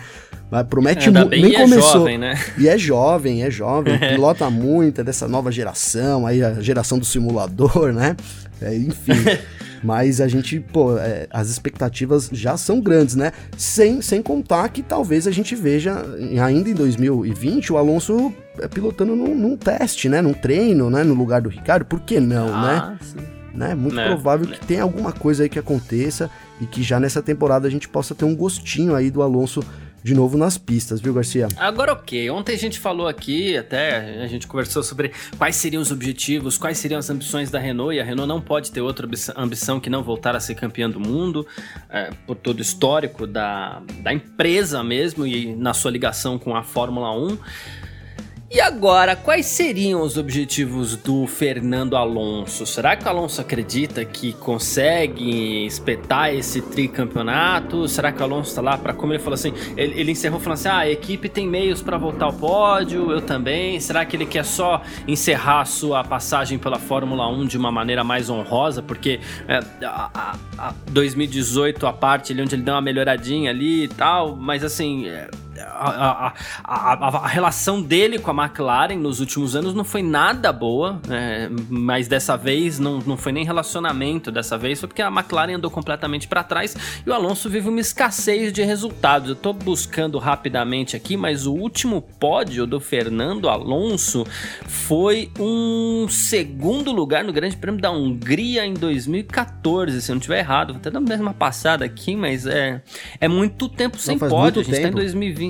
Mas 0.50 0.66
promete 0.68 1.10
muito. 1.10 1.30
Nem 1.30 1.56
é 1.56 1.62
começou. 1.62 2.00
Jovem, 2.00 2.18
né? 2.18 2.40
E 2.58 2.68
é 2.68 2.78
jovem, 2.78 3.44
é 3.44 3.52
jovem, 3.52 3.98
pilota 4.00 4.50
muito, 4.50 5.02
é 5.02 5.04
dessa 5.04 5.28
nova 5.28 5.52
geração, 5.52 6.26
aí 6.26 6.44
a 6.44 6.60
geração 6.60 6.98
do 6.98 7.06
simulador, 7.06 7.94
né? 7.94 8.16
É, 8.62 8.76
enfim. 8.76 9.14
Mas 9.86 10.20
a 10.20 10.27
gente, 10.27 10.60
pô, 10.60 10.98
é, 10.98 11.27
as 11.30 11.50
expectativas 11.50 12.30
já 12.32 12.58
são 12.58 12.82
grandes, 12.82 13.15
né? 13.15 13.32
Sem, 13.56 14.01
sem 14.01 14.22
contar 14.22 14.70
que 14.70 14.82
talvez 14.82 15.27
a 15.27 15.32
gente 15.32 15.56
veja 15.56 16.04
ainda 16.44 16.70
em 16.70 16.74
2020 16.74 17.72
o 17.72 17.77
Alonso 17.77 18.34
é, 18.60 18.68
pilotando 18.68 19.15
num, 19.15 19.36
num 19.36 19.56
teste, 19.56 20.10
né? 20.10 20.22
Num 20.22 20.34
treino, 20.34 20.89
né? 20.89 21.04
No 21.04 21.13
lugar 21.13 21.42
do 21.42 21.50
Ricardo. 21.50 21.86
Por 21.86 22.00
que 22.00 22.20
não, 22.20 22.54
ah, 22.54 22.62
né? 22.62 22.98
Sim 23.01 23.36
né? 23.56 23.74
Muito 23.74 24.00
é, 24.00 24.08
provável 24.08 24.48
que 24.48 24.60
tenha 24.65 24.84
alguma 24.84 25.12
coisa 25.12 25.44
aí 25.44 25.50
que 25.50 25.58
aconteça 25.58 26.30
e 26.60 26.65
que 26.65 26.84
já 26.84 27.00
nessa 27.00 27.22
temporada 27.22 27.68
a 27.68 27.72
gente 27.72 27.88
possa 27.88 28.13
ter 28.13 28.25
um 28.25 28.36
gostinho 28.36 28.94
aí 28.94 29.10
do 29.10 29.22
Alonso 29.22 29.63
de 30.06 30.14
novo 30.14 30.38
nas 30.38 30.56
pistas, 30.56 31.02
viu, 31.02 31.16
Garcia? 31.16 31.48
Agora, 31.58 31.92
ok. 31.92 32.30
Ontem 32.30 32.54
a 32.54 32.58
gente 32.60 32.80
falou 32.80 33.08
aqui, 33.08 33.58
até 33.58 34.22
a 34.22 34.28
gente 34.28 34.46
conversou 34.46 34.84
sobre 34.84 35.12
quais 35.36 35.56
seriam 35.56 35.82
os 35.82 35.92
objetivos, 35.92 36.60
quais 36.60 36.78
seriam 36.78 37.00
as 37.00 37.10
ambições 37.10 37.50
da 37.50 37.58
Renault, 37.58 37.96
e 37.96 38.00
a 38.00 38.04
Renault 38.04 38.28
não 38.28 38.40
pode 38.40 38.72
ter 38.72 38.82
outra 38.82 39.10
ambição 39.36 39.80
que 39.80 39.90
não 39.90 40.04
voltar 40.04 40.36
a 40.36 40.40
ser 40.40 40.54
campeã 40.54 40.88
do 40.88 41.00
mundo, 41.00 41.44
é, 41.90 42.12
por 42.28 42.36
todo 42.36 42.60
o 42.60 42.62
histórico 42.62 43.26
da, 43.26 43.82
da 44.04 44.14
empresa 44.14 44.84
mesmo 44.84 45.26
e 45.26 45.56
na 45.56 45.74
sua 45.74 45.90
ligação 45.90 46.38
com 46.38 46.56
a 46.56 46.62
Fórmula 46.62 47.12
1. 47.12 47.38
E 48.48 48.62
agora, 48.62 49.16
quais 49.16 49.48
seriam 49.48 50.04
os 50.04 50.18
objetivos 50.18 50.96
do 50.96 51.25
Fernando 51.25 51.98
Alonso? 51.98 52.64
Será 52.64 52.96
que 52.96 53.04
o 53.04 53.10
Alonso 53.10 53.42
acredita 53.42 54.06
que 54.06 54.34
consegue 54.34 55.66
espetar 55.66 56.32
esse 56.32 56.62
tricampeonato? 56.62 57.88
Será 57.88 58.12
que 58.12 58.22
o 58.22 58.24
Alonso 58.24 58.50
está 58.50 58.62
lá 58.62 58.78
para, 58.78 58.94
como 58.94 59.14
ele 59.14 59.20
falou 59.20 59.34
assim, 59.34 59.52
ele, 59.75 60.00
ele, 60.00 60.12
encerrou 60.12 60.40
falando 60.40 60.60
assim: 60.60 60.68
ah, 60.68 60.78
a 60.78 60.90
equipe 60.90 61.28
tem 61.28 61.48
meios 61.48 61.82
para 61.82 61.98
voltar 61.98 62.25
ao 62.25 62.34
pódio, 62.34 63.12
eu 63.12 63.20
também. 63.20 63.80
Será 63.80 64.06
que 64.06 64.16
ele 64.16 64.28
quer 64.28 64.46
só 64.46 64.80
encerrar 65.08 65.66
sua 65.66 66.04
passagem 66.04 66.60
pela 66.60 66.78
Fórmula 66.78 67.28
1 67.28 67.48
de 67.48 67.58
uma 67.58 67.72
maneira 67.72 68.04
mais 68.04 68.30
honrosa? 68.30 68.84
Porque 68.84 69.20
é, 69.48 69.58
a, 69.84 70.12
a, 70.14 70.68
a 70.70 70.74
2018, 70.92 71.88
a 71.88 71.94
parte 71.94 72.32
ali 72.32 72.44
onde 72.44 72.54
ele 72.54 72.62
deu 72.62 72.75
uma 72.75 72.82
melhoradinha 72.82 73.50
ali 73.50 73.86
e 73.86 73.88
tal, 73.88 74.36
mas 74.36 74.64
assim. 74.64 75.08
É, 75.08 75.30
a, 75.62 76.34
a, 76.64 77.18
a, 77.18 77.28
relação 77.28 77.82
dele 77.82 78.20
com 78.20 78.32
a 78.32 78.46
McLaren 78.46 78.96
nos 78.96 79.20
últimos 79.20 79.56
anos 79.56 79.74
não 79.74 79.84
foi 79.84 80.02
nada 80.02 80.52
boa, 80.52 81.00
é, 81.10 81.50
mas 81.70 82.08
dessa 82.08 82.36
vez 82.36 82.80
não, 82.80 83.00
não 83.00 83.18
foi 83.18 83.32
nem 83.32 83.46
relacionamento, 83.46 84.32
dessa 84.32 84.58
vez 84.58 84.80
foi 84.80 84.88
porque 84.88 85.02
a 85.02 85.08
McLaren 85.08 85.56
andou 85.56 85.72
completamente 85.72 86.28
para 86.28 86.44
trás 86.44 86.76
e 87.06 87.10
o 87.10 87.14
Alonso 87.14 87.50
vive 87.50 87.70
uma 87.70 87.80
escassez 87.80 88.52
de 88.52 88.64
resultados. 88.64 89.30
Eu 89.30 89.36
tô 89.36 89.54
buscando 89.54 90.18
rapidamente 90.18 90.96
aqui, 90.96 91.16
mas 91.16 91.46
o 91.46 91.54
último 91.54 92.02
pódio 92.02 92.66
do 92.66 92.80
Fernando 92.80 93.50
Alonso 93.50 94.26
foi 94.68 95.32
um 95.40 96.08
segundo 96.10 96.92
lugar 96.92 97.24
no 97.24 97.34
Grande 97.34 97.58
Prêmio 97.58 97.82
da 97.82 97.92
Hungria 97.92 98.66
em 98.66 98.74
2014, 98.74 100.02
se 100.02 100.12
eu 100.12 100.16
não 100.16 100.20
estiver 100.20 100.40
errado. 100.40 100.74
Vou 100.74 100.80
até 100.80 100.92
dar 100.92 101.00
uma 101.00 101.34
passada 101.34 101.86
aqui, 101.86 102.16
mas 102.16 102.46
é, 102.46 102.82
é 103.20 103.28
muito 103.28 103.70
tempo 103.70 103.98
sem 103.98 104.18
pódio. 104.18 104.62
A 104.62 104.64
gente 104.64 104.76
tempo. 104.76 104.84
tá 104.84 104.90
em 104.90 104.92
2020. 104.92 105.45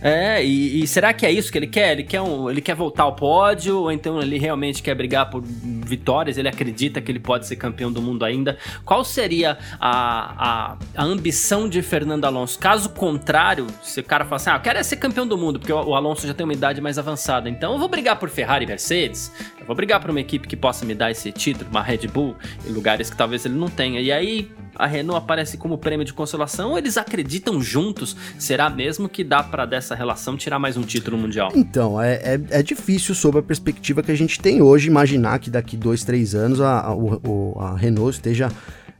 É, 0.00 0.44
e, 0.44 0.82
e, 0.82 0.86
será 0.86 1.12
que 1.12 1.26
é 1.26 1.30
isso 1.30 1.50
que 1.50 1.58
ele 1.58 1.66
quer? 1.66 1.92
Ele 1.92 2.04
quer, 2.04 2.20
um, 2.20 2.48
ele 2.48 2.60
quer 2.60 2.74
voltar 2.74 3.04
ao 3.04 3.14
pódio, 3.14 3.78
ou 3.80 3.92
então 3.92 4.20
ele 4.20 4.38
realmente 4.38 4.82
quer 4.82 4.94
brigar 4.94 5.30
por 5.30 5.42
vitórias? 5.44 6.38
Ele 6.38 6.48
acredita 6.48 7.00
que 7.00 7.10
ele 7.10 7.20
pode 7.20 7.46
ser 7.46 7.56
campeão 7.56 7.90
do 7.90 8.00
mundo 8.00 8.24
ainda? 8.24 8.56
Qual 8.84 9.04
seria 9.04 9.58
a, 9.80 10.72
a, 10.72 10.76
a 10.96 11.04
ambição 11.04 11.68
de 11.68 11.82
Fernando 11.82 12.24
Alonso? 12.24 12.58
Caso 12.58 12.90
contrário, 12.90 13.66
se 13.82 14.00
o 14.00 14.04
cara 14.04 14.24
falar 14.24 14.36
assim, 14.36 14.50
ah, 14.50 14.56
eu 14.56 14.60
quero 14.60 14.78
é 14.78 14.82
ser 14.82 14.96
campeão 14.96 15.26
do 15.26 15.36
mundo, 15.36 15.58
porque 15.58 15.72
o, 15.72 15.88
o 15.88 15.94
Alonso 15.94 16.26
já 16.26 16.34
tem 16.34 16.44
uma 16.44 16.52
idade 16.52 16.80
mais 16.80 16.98
avançada, 16.98 17.48
então 17.48 17.72
eu 17.72 17.78
vou 17.78 17.88
brigar 17.88 18.18
por 18.18 18.28
Ferrari 18.28 18.64
e 18.64 18.68
Mercedes, 18.68 19.32
eu 19.58 19.66
vou 19.66 19.74
brigar 19.74 20.00
por 20.00 20.10
uma 20.10 20.20
equipe 20.20 20.46
que 20.46 20.56
possa 20.56 20.84
me 20.84 20.94
dar 20.94 21.10
esse 21.10 21.30
título, 21.32 21.70
uma 21.70 21.82
Red 21.82 22.06
Bull, 22.08 22.36
em 22.66 22.72
lugares 22.72 23.10
que 23.10 23.16
talvez 23.16 23.44
ele 23.44 23.54
não 23.54 23.68
tenha. 23.68 24.00
E 24.00 24.12
aí 24.12 24.50
a 24.78 24.86
Renault 24.86 25.18
aparece 25.18 25.58
como 25.58 25.76
prêmio 25.76 26.04
de 26.04 26.12
consolação 26.12 26.78
eles 26.78 26.96
acreditam 26.96 27.60
juntos? 27.60 28.16
Será 28.38 28.70
mesmo 28.70 29.08
que 29.08 29.24
dá 29.24 29.37
para 29.44 29.66
dessa 29.66 29.94
relação 29.94 30.36
tirar 30.36 30.58
mais 30.58 30.76
um 30.76 30.82
título 30.82 31.16
mundial? 31.16 31.50
Então, 31.54 32.00
é, 32.00 32.14
é, 32.14 32.40
é, 32.50 32.62
difícil, 32.62 33.14
sob 33.14 33.38
a 33.38 33.42
perspectiva 33.42 34.02
que 34.02 34.12
a 34.12 34.16
gente 34.16 34.40
tem 34.40 34.62
hoje, 34.62 34.88
imaginar 34.88 35.38
que 35.38 35.50
daqui 35.50 35.76
dois, 35.76 36.04
três 36.04 36.34
anos 36.34 36.60
a, 36.60 36.80
a, 36.80 37.64
a 37.64 37.76
Renault 37.76 38.16
esteja 38.16 38.50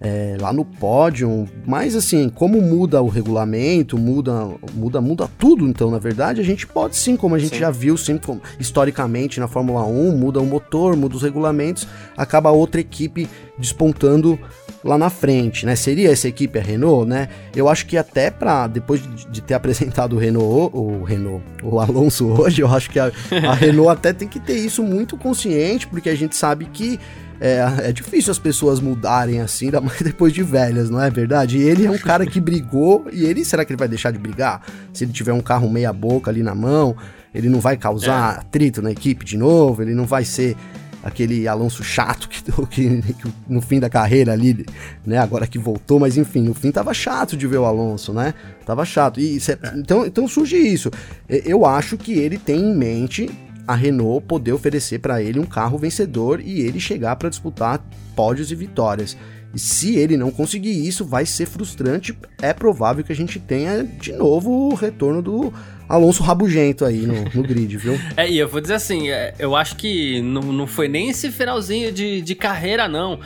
é, 0.00 0.37
lá 0.40 0.52
no 0.52 0.64
pódio, 0.64 1.49
mas 1.66 1.97
assim, 1.97 2.28
como 2.28 2.61
muda 2.61 3.02
o 3.02 3.09
regulamento, 3.09 3.99
muda, 3.99 4.49
muda, 4.73 5.00
muda 5.00 5.28
tudo, 5.38 5.66
então, 5.66 5.90
na 5.90 5.99
verdade, 5.99 6.40
a 6.40 6.45
gente 6.45 6.66
pode 6.66 6.97
sim, 6.97 7.16
como 7.16 7.35
a 7.35 7.38
gente 7.38 7.54
sim. 7.54 7.61
já 7.61 7.71
viu 7.71 7.97
sempre 7.97 8.40
historicamente 8.61 9.40
na 9.40 9.49
Fórmula 9.49 9.85
1, 9.85 10.16
muda 10.16 10.40
o 10.40 10.47
motor, 10.47 10.97
muda 10.97 11.16
os 11.16 11.23
regulamentos, 11.23 11.87
acaba 12.16 12.50
outra 12.50 12.80
equipe 12.80 13.28
despontando 13.59 14.38
lá 14.85 14.97
na 14.97 15.11
frente, 15.11 15.66
né? 15.66 15.75
Seria 15.75 16.11
essa 16.11 16.28
equipe 16.28 16.58
a 16.58 16.62
Renault, 16.62 17.08
né? 17.08 17.28
Eu 17.54 17.68
acho 17.68 17.87
que 17.87 17.97
até 17.97 18.30
para 18.30 18.66
depois 18.66 19.02
de, 19.30 19.40
ter 19.40 19.54
apresentado 19.54 20.16
o 20.16 20.18
Renault, 20.18 20.76
o 20.76 21.02
Renault, 21.02 21.44
o 21.62 21.80
Alonso 21.80 22.26
hoje, 22.32 22.62
eu 22.62 22.68
acho 22.68 22.90
que 22.90 22.99
a, 22.99 23.11
a 23.49 23.54
Renault 23.54 23.90
até 23.90 24.12
tem 24.12 24.28
que 24.28 24.38
ter 24.38 24.56
isso 24.56 24.82
muito 24.82 25.16
consciente, 25.16 25.87
porque 25.87 26.08
a 26.08 26.14
gente 26.14 26.37
sabe 26.37 26.66
que 26.66 26.99
é, 27.40 27.62
é 27.85 27.92
difícil 27.92 28.30
as 28.30 28.38
pessoas 28.38 28.80
mudarem 28.80 29.40
assim, 29.40 29.66
ainda 29.66 29.80
mais 29.80 29.99
depois 30.02 30.32
de 30.32 30.42
velhas, 30.42 30.90
não 30.90 31.00
é 31.00 31.11
verdade? 31.11 31.58
E 31.58 31.62
ele 31.62 31.87
é 31.87 31.90
um 31.90 31.99
cara 31.99 32.26
que 32.26 32.40
brigou, 32.40 33.06
e 33.12 33.25
ele, 33.25 33.44
será 33.44 33.64
que 33.64 33.73
ele 33.73 33.78
vai 33.78 33.88
deixar 33.88 34.11
de 34.11 34.18
brigar? 34.18 34.62
Se 34.92 35.04
ele 35.04 35.12
tiver 35.12 35.32
um 35.32 35.40
carro 35.40 35.70
meia 35.70 35.92
boca 35.92 36.30
ali 36.30 36.42
na 36.42 36.54
mão, 36.54 36.97
ele 37.35 37.49
não 37.49 37.61
vai 37.61 37.76
causar 37.76 38.37
é. 38.37 38.40
atrito 38.40 38.82
na 38.82 38.90
equipe 38.90 39.25
de 39.25 39.37
novo, 39.37 39.82
ele 39.82 39.94
não 39.94 40.04
vai 40.04 40.25
ser 40.25 40.56
aquele 41.02 41.47
Alonso 41.47 41.83
chato 41.83 42.28
que, 42.28 42.43
que, 42.43 43.12
que, 43.12 43.33
no 43.49 43.61
fim 43.61 43.78
da 43.78 43.88
carreira 43.88 44.33
ali, 44.33 44.67
né, 45.07 45.19
agora 45.19 45.47
que 45.47 45.59
voltou, 45.59 45.99
mas 46.00 46.17
enfim, 46.17 46.43
no 46.43 46.55
fim 46.55 46.71
tava 46.71 46.93
chato 46.93 47.37
de 47.37 47.47
ver 47.47 47.59
o 47.59 47.64
Alonso, 47.64 48.12
né? 48.12 48.35
Tava 48.67 48.85
chato. 48.85 49.21
E 49.21 49.40
cê, 49.40 49.59
então, 49.76 50.07
então 50.07 50.28
surge 50.28 50.57
isso. 50.57 50.90
Eu 51.28 51.64
acho 51.64 51.97
que 51.97 52.12
ele 52.12 52.38
tem 52.38 52.61
em 52.61 52.76
mente 52.76 53.31
a 53.67 53.75
Renault 53.75 54.26
poder 54.26 54.52
oferecer 54.52 54.99
para 54.99 55.23
ele 55.23 55.38
um 55.38 55.45
carro 55.45 55.76
vencedor 55.76 56.40
e 56.40 56.61
ele 56.61 56.81
chegar 56.81 57.17
para 57.17 57.28
disputar 57.28 57.85
pódios 58.17 58.50
e 58.50 58.55
vitórias. 58.55 59.17
E 59.55 59.59
se 59.59 59.97
ele 59.97 60.17
não 60.17 60.31
conseguir 60.31 60.87
isso, 60.87 61.05
vai 61.05 61.25
ser 61.25 61.47
frustrante. 61.47 62.17
É 62.40 62.52
provável 62.52 63.05
que 63.05 63.12
a 63.12 63.17
gente 63.17 63.38
tenha 63.38 63.83
de 63.85 64.12
novo 64.12 64.50
o 64.50 64.75
retorno 64.75 65.23
do 65.23 65.52
Alonso 65.88 66.23
rabugento 66.23 66.85
aí 66.85 67.07
no, 67.07 67.25
no 67.35 67.42
grid, 67.42 67.76
viu? 67.76 67.99
É, 68.16 68.28
e 68.28 68.38
eu 68.38 68.49
vou 68.49 68.61
dizer 68.61 68.75
assim, 68.75 69.11
é, 69.11 69.35
eu 69.38 69.54
acho 69.54 69.76
que 69.76 70.21
não, 70.23 70.42
não 70.42 70.66
foi 70.66 70.88
nem 70.88 71.09
esse 71.09 71.30
finalzinho 71.30 71.92
de, 71.92 72.21
de 72.21 72.35
carreira, 72.35 72.88
não. 72.88 73.21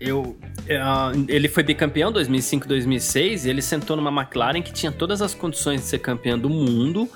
Eu, 0.00 0.36
ele 1.28 1.48
foi 1.48 1.62
bicampeão 1.62 2.12
2005 2.12 2.68
2006 2.68 3.46
e 3.46 3.50
ele 3.50 3.60
sentou 3.60 3.96
numa 3.96 4.10
McLaren 4.10 4.62
que 4.62 4.72
tinha 4.72 4.92
todas 4.92 5.20
as 5.20 5.34
condições 5.34 5.80
de 5.80 5.86
ser 5.86 5.98
campeão 5.98 6.38
do 6.38 6.48
mundo. 6.48 7.08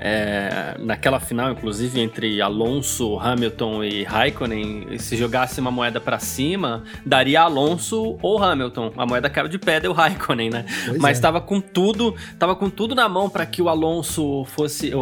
É, 0.00 0.76
naquela 0.78 1.20
final, 1.20 1.52
inclusive, 1.52 2.00
entre 2.00 2.40
Alonso, 2.40 3.18
Hamilton 3.18 3.84
e 3.84 4.04
Raikkonen, 4.04 4.98
se 4.98 5.16
jogasse 5.16 5.60
uma 5.60 5.70
moeda 5.70 6.00
para 6.00 6.18
cima, 6.18 6.82
daria 7.04 7.42
Alonso 7.42 8.18
ou 8.22 8.42
Hamilton. 8.42 8.92
A 8.96 9.06
moeda 9.06 9.28
caiu 9.28 9.48
de 9.48 9.58
pedra 9.58 9.90
o 9.90 9.94
Raikkonen, 9.94 10.50
né? 10.50 10.64
Pois 10.86 10.98
Mas 10.98 11.16
estava 11.18 11.38
é. 11.38 11.40
com 11.40 11.60
tudo, 11.60 12.14
tava 12.38 12.56
com 12.56 12.70
tudo 12.70 12.94
na 12.94 13.08
mão 13.08 13.28
para 13.28 13.44
que 13.44 13.60
o 13.60 13.68
Alonso 13.68 14.44
fosse, 14.46 14.92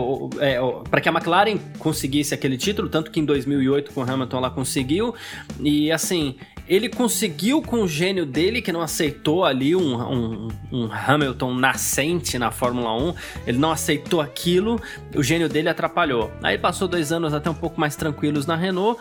é, 0.41 0.59
para 0.91 1.01
que 1.01 1.09
a 1.09 1.13
McLaren 1.13 1.59
conseguisse 1.79 2.35
aquele 2.35 2.57
título, 2.57 2.89
tanto 2.89 3.11
que 3.11 3.21
em 3.21 3.25
2008 3.25 3.93
com 3.93 4.01
o 4.01 4.11
Hamilton 4.11 4.39
ela 4.39 4.51
conseguiu. 4.51 5.15
E 5.61 5.91
assim, 5.91 6.37
ele 6.69 6.89
conseguiu 6.89 7.61
com 7.61 7.83
o 7.83 7.89
gênio 7.93 8.25
dele, 8.25 8.63
que 8.63 8.73
não 8.73 8.81
aceitou 8.81 9.45
ali 9.45 9.77
um, 9.77 9.95
um, 10.01 10.49
um, 10.73 10.89
Hamilton 10.91 11.55
nascente 11.55 12.39
na 12.39 12.51
Fórmula 12.51 12.97
1, 12.97 13.15
ele 13.47 13.59
não 13.59 13.71
aceitou 13.71 14.21
aquilo, 14.21 14.81
o 15.15 15.23
gênio 15.23 15.49
dele 15.49 15.69
atrapalhou. 15.69 16.33
Aí 16.43 16.59
passou 16.59 16.89
dois 16.89 17.13
anos 17.13 17.35
até 17.35 17.51
um 17.51 17.55
pouco 17.55 17.79
mais 17.79 17.95
tranquilos 17.95 18.47
na 18.47 18.57
Renault. 18.57 19.01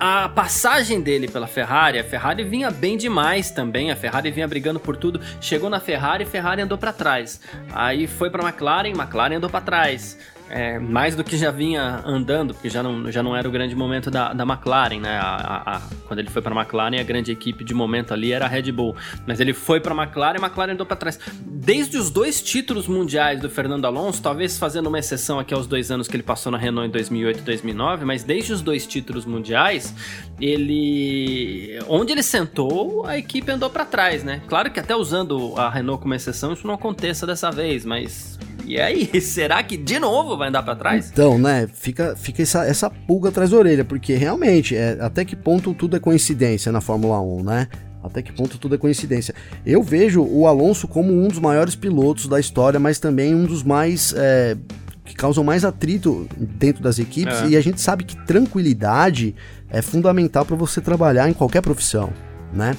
A 0.00 0.28
passagem 0.28 1.00
dele 1.00 1.26
pela 1.26 1.48
Ferrari, 1.48 1.98
a 1.98 2.04
Ferrari 2.04 2.44
vinha 2.44 2.70
bem 2.70 2.96
demais 2.96 3.50
também, 3.50 3.90
a 3.90 3.96
Ferrari 3.96 4.30
vinha 4.30 4.46
brigando 4.46 4.78
por 4.78 4.96
tudo. 4.96 5.20
Chegou 5.40 5.68
na 5.68 5.80
Ferrari, 5.80 6.24
Ferrari 6.24 6.62
andou 6.62 6.78
para 6.78 6.92
trás. 6.92 7.40
Aí 7.72 8.06
foi 8.06 8.30
para 8.30 8.48
McLaren, 8.48 8.90
McLaren 8.90 9.36
andou 9.36 9.50
para 9.50 9.60
trás 9.60 10.16
é, 10.50 10.78
mais 10.78 11.14
do 11.14 11.22
que 11.22 11.36
já 11.36 11.50
vinha 11.50 12.02
andando, 12.04 12.54
porque 12.54 12.68
já 12.70 12.82
não, 12.82 13.10
já 13.10 13.22
não 13.22 13.36
era 13.36 13.48
o 13.48 13.50
grande 13.50 13.74
momento 13.74 14.10
da, 14.10 14.32
da 14.32 14.44
McLaren, 14.44 15.00
né? 15.00 15.18
A, 15.18 15.36
a, 15.36 15.76
a, 15.76 15.80
quando 16.06 16.20
ele 16.20 16.30
foi 16.30 16.40
para 16.40 16.54
a 16.54 16.60
McLaren, 16.60 16.98
a 16.98 17.02
grande 17.02 17.30
equipe 17.30 17.64
de 17.64 17.74
momento 17.74 18.14
ali 18.14 18.32
era 18.32 18.46
a 18.46 18.48
Red 18.48 18.72
Bull. 18.72 18.96
Mas 19.26 19.40
ele 19.40 19.52
foi 19.52 19.80
para 19.80 19.94
a 19.94 20.02
McLaren 20.02 20.38
e 20.38 20.42
a 20.42 20.46
McLaren 20.46 20.72
andou 20.72 20.86
para 20.86 20.96
trás. 20.96 21.18
Desde 21.42 21.98
os 21.98 22.10
dois 22.10 22.40
títulos 22.40 22.88
mundiais 22.88 23.40
do 23.40 23.50
Fernando 23.50 23.84
Alonso, 23.84 24.22
talvez 24.22 24.58
fazendo 24.58 24.86
uma 24.86 24.98
exceção 24.98 25.38
aqui 25.38 25.52
aos 25.52 25.66
dois 25.66 25.90
anos 25.90 26.08
que 26.08 26.16
ele 26.16 26.22
passou 26.22 26.50
na 26.50 26.58
Renault 26.58 26.88
em 26.88 26.90
2008 26.90 27.40
e 27.40 27.42
2009, 27.42 28.04
mas 28.04 28.24
desde 28.24 28.52
os 28.52 28.62
dois 28.62 28.86
títulos 28.86 29.26
mundiais, 29.26 29.94
ele. 30.40 31.78
Onde 31.88 32.12
ele 32.12 32.22
sentou, 32.22 33.06
a 33.06 33.18
equipe 33.18 33.50
andou 33.50 33.68
para 33.68 33.84
trás, 33.84 34.24
né? 34.24 34.40
Claro 34.48 34.70
que 34.70 34.80
até 34.80 34.96
usando 34.96 35.54
a 35.56 35.68
Renault 35.68 36.02
como 36.02 36.14
exceção, 36.14 36.52
isso 36.52 36.66
não 36.66 36.74
aconteça 36.74 37.26
dessa 37.26 37.50
vez, 37.50 37.84
mas 37.84 38.37
e 38.68 38.80
aí, 38.80 39.08
será 39.20 39.62
que 39.62 39.76
de 39.76 39.98
novo 39.98 40.36
vai 40.36 40.48
andar 40.48 40.62
para 40.62 40.76
trás? 40.76 41.10
Então, 41.10 41.38
né, 41.38 41.68
fica, 41.72 42.14
fica 42.14 42.42
essa, 42.42 42.64
essa 42.66 42.90
pulga 42.90 43.30
atrás 43.30 43.50
da 43.50 43.56
orelha, 43.56 43.84
porque 43.84 44.14
realmente, 44.14 44.76
é, 44.76 44.98
até 45.00 45.24
que 45.24 45.34
ponto 45.34 45.72
tudo 45.72 45.96
é 45.96 46.00
coincidência 46.00 46.70
na 46.70 46.80
Fórmula 46.80 47.20
1, 47.20 47.42
né? 47.42 47.68
Até 48.02 48.22
que 48.22 48.32
ponto 48.32 48.58
tudo 48.58 48.74
é 48.74 48.78
coincidência. 48.78 49.34
Eu 49.66 49.82
vejo 49.82 50.22
o 50.22 50.46
Alonso 50.46 50.86
como 50.86 51.12
um 51.12 51.28
dos 51.28 51.38
maiores 51.38 51.74
pilotos 51.74 52.28
da 52.28 52.38
história, 52.38 52.78
mas 52.78 52.98
também 52.98 53.34
um 53.34 53.44
dos 53.44 53.62
mais. 53.62 54.14
É, 54.16 54.56
que 55.04 55.14
causam 55.14 55.42
mais 55.42 55.64
atrito 55.64 56.28
dentro 56.36 56.82
das 56.82 56.98
equipes, 56.98 57.42
é. 57.42 57.48
e 57.48 57.56
a 57.56 57.62
gente 57.62 57.80
sabe 57.80 58.04
que 58.04 58.14
tranquilidade 58.26 59.34
é 59.70 59.80
fundamental 59.80 60.44
para 60.44 60.54
você 60.54 60.82
trabalhar 60.82 61.30
em 61.30 61.32
qualquer 61.32 61.62
profissão, 61.62 62.10
né? 62.52 62.76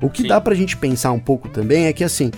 O 0.00 0.08
que 0.08 0.22
Sim. 0.22 0.28
dá 0.28 0.40
pra 0.40 0.54
gente 0.54 0.76
pensar 0.76 1.12
um 1.12 1.18
pouco 1.18 1.48
também 1.48 1.86
é 1.86 1.92
que 1.92 2.04
assim, 2.04 2.30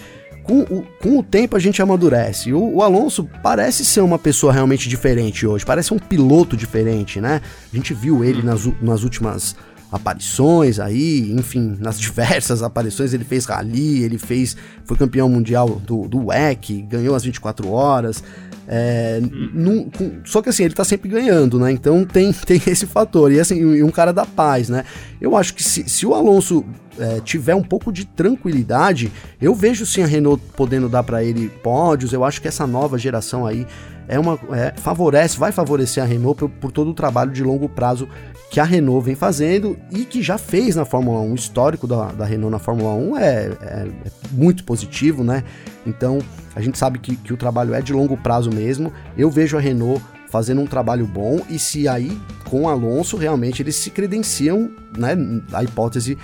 com 0.44 0.60
o, 0.60 0.86
com 1.00 1.18
o 1.18 1.22
tempo 1.22 1.56
a 1.56 1.58
gente 1.58 1.82
amadurece. 1.82 2.52
O, 2.52 2.76
o, 2.76 2.82
Alonso 2.82 3.28
parece 3.42 3.84
ser 3.84 4.02
uma 4.02 4.18
pessoa 4.18 4.52
realmente 4.52 4.88
diferente 4.88 5.46
hoje, 5.46 5.64
parece 5.64 5.92
um 5.92 5.98
piloto 5.98 6.56
diferente, 6.56 7.20
né? 7.20 7.40
A 7.72 7.76
gente 7.76 7.92
viu 7.92 8.22
ele 8.22 8.42
nas, 8.42 8.66
nas 8.80 9.02
últimas 9.02 9.56
aparições 9.94 10.80
aí, 10.80 11.32
enfim, 11.32 11.76
nas 11.78 12.00
diversas 12.00 12.64
aparições 12.64 13.14
ele 13.14 13.22
fez 13.22 13.44
rally, 13.44 14.02
ele 14.02 14.18
fez, 14.18 14.56
foi 14.84 14.96
campeão 14.96 15.28
mundial 15.28 15.80
do, 15.86 16.08
do 16.08 16.26
WEC, 16.26 16.82
ganhou 16.82 17.14
as 17.14 17.22
24 17.22 17.70
horas, 17.70 18.22
é, 18.66 19.20
num, 19.52 19.88
com, 19.90 20.20
só 20.24 20.42
que 20.42 20.48
assim, 20.48 20.64
ele 20.64 20.74
tá 20.74 20.84
sempre 20.84 21.08
ganhando, 21.08 21.60
né? 21.60 21.70
Então 21.70 22.04
tem, 22.04 22.32
tem 22.44 22.60
esse 22.66 22.86
fator. 22.86 23.30
E 23.30 23.38
assim, 23.38 23.56
e 23.60 23.84
um 23.84 23.90
cara 23.90 24.12
da 24.12 24.26
paz, 24.26 24.68
né? 24.68 24.84
Eu 25.20 25.36
acho 25.36 25.54
que 25.54 25.62
se, 25.62 25.88
se 25.88 26.04
o 26.04 26.14
Alonso 26.14 26.64
é, 26.98 27.20
tiver 27.20 27.54
um 27.54 27.62
pouco 27.62 27.92
de 27.92 28.04
tranquilidade, 28.04 29.12
eu 29.40 29.54
vejo 29.54 29.86
sim 29.86 30.02
a 30.02 30.06
Renault 30.06 30.42
podendo 30.56 30.88
dar 30.88 31.02
para 31.02 31.22
ele 31.22 31.48
pódios. 31.62 32.12
Eu 32.12 32.24
acho 32.24 32.40
que 32.40 32.48
essa 32.48 32.66
nova 32.66 32.98
geração 32.98 33.46
aí 33.46 33.66
é 34.08 34.18
uma 34.18 34.38
é, 34.50 34.72
favorece, 34.76 35.38
vai 35.38 35.52
favorecer 35.52 36.02
a 36.02 36.06
Renault 36.06 36.38
por, 36.38 36.48
por, 36.48 36.72
todo 36.72 36.90
o 36.90 36.94
trabalho 36.94 37.30
de 37.30 37.42
longo 37.42 37.68
prazo 37.68 38.08
que 38.50 38.60
a 38.60 38.64
Renault 38.64 39.04
vem 39.04 39.14
fazendo 39.14 39.76
e 39.90 40.04
que 40.04 40.22
já 40.22 40.38
fez 40.38 40.76
na 40.76 40.84
Fórmula 40.84 41.20
1. 41.20 41.32
O 41.32 41.34
histórico 41.34 41.86
da, 41.86 42.12
da 42.12 42.24
Renault 42.24 42.52
na 42.52 42.58
Fórmula 42.58 42.94
1 42.94 43.16
é, 43.16 43.22
é, 43.22 43.48
é 43.60 44.10
muito 44.30 44.64
positivo, 44.64 45.24
né? 45.24 45.42
Então 45.86 46.18
a 46.54 46.60
gente 46.60 46.78
sabe 46.78 46.98
que, 46.98 47.16
que 47.16 47.32
o 47.32 47.36
trabalho 47.36 47.74
é 47.74 47.80
de 47.80 47.92
longo 47.92 48.16
prazo 48.16 48.50
mesmo. 48.50 48.92
Eu 49.16 49.30
vejo 49.30 49.56
a 49.56 49.60
Renault 49.60 50.02
fazendo 50.30 50.60
um 50.60 50.66
trabalho 50.66 51.06
bom 51.06 51.40
e 51.48 51.58
se 51.58 51.86
aí 51.88 52.16
com 52.50 52.68
Alonso 52.68 53.16
realmente 53.16 53.62
eles 53.62 53.76
se 53.76 53.90
credenciam, 53.90 54.70
né? 54.96 55.16
A 55.52 55.64
hipótese 55.64 56.18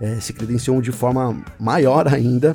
é, 0.00 0.16
se 0.20 0.32
credenciam 0.32 0.80
de 0.80 0.92
forma 0.92 1.36
maior 1.58 2.08
ainda 2.12 2.54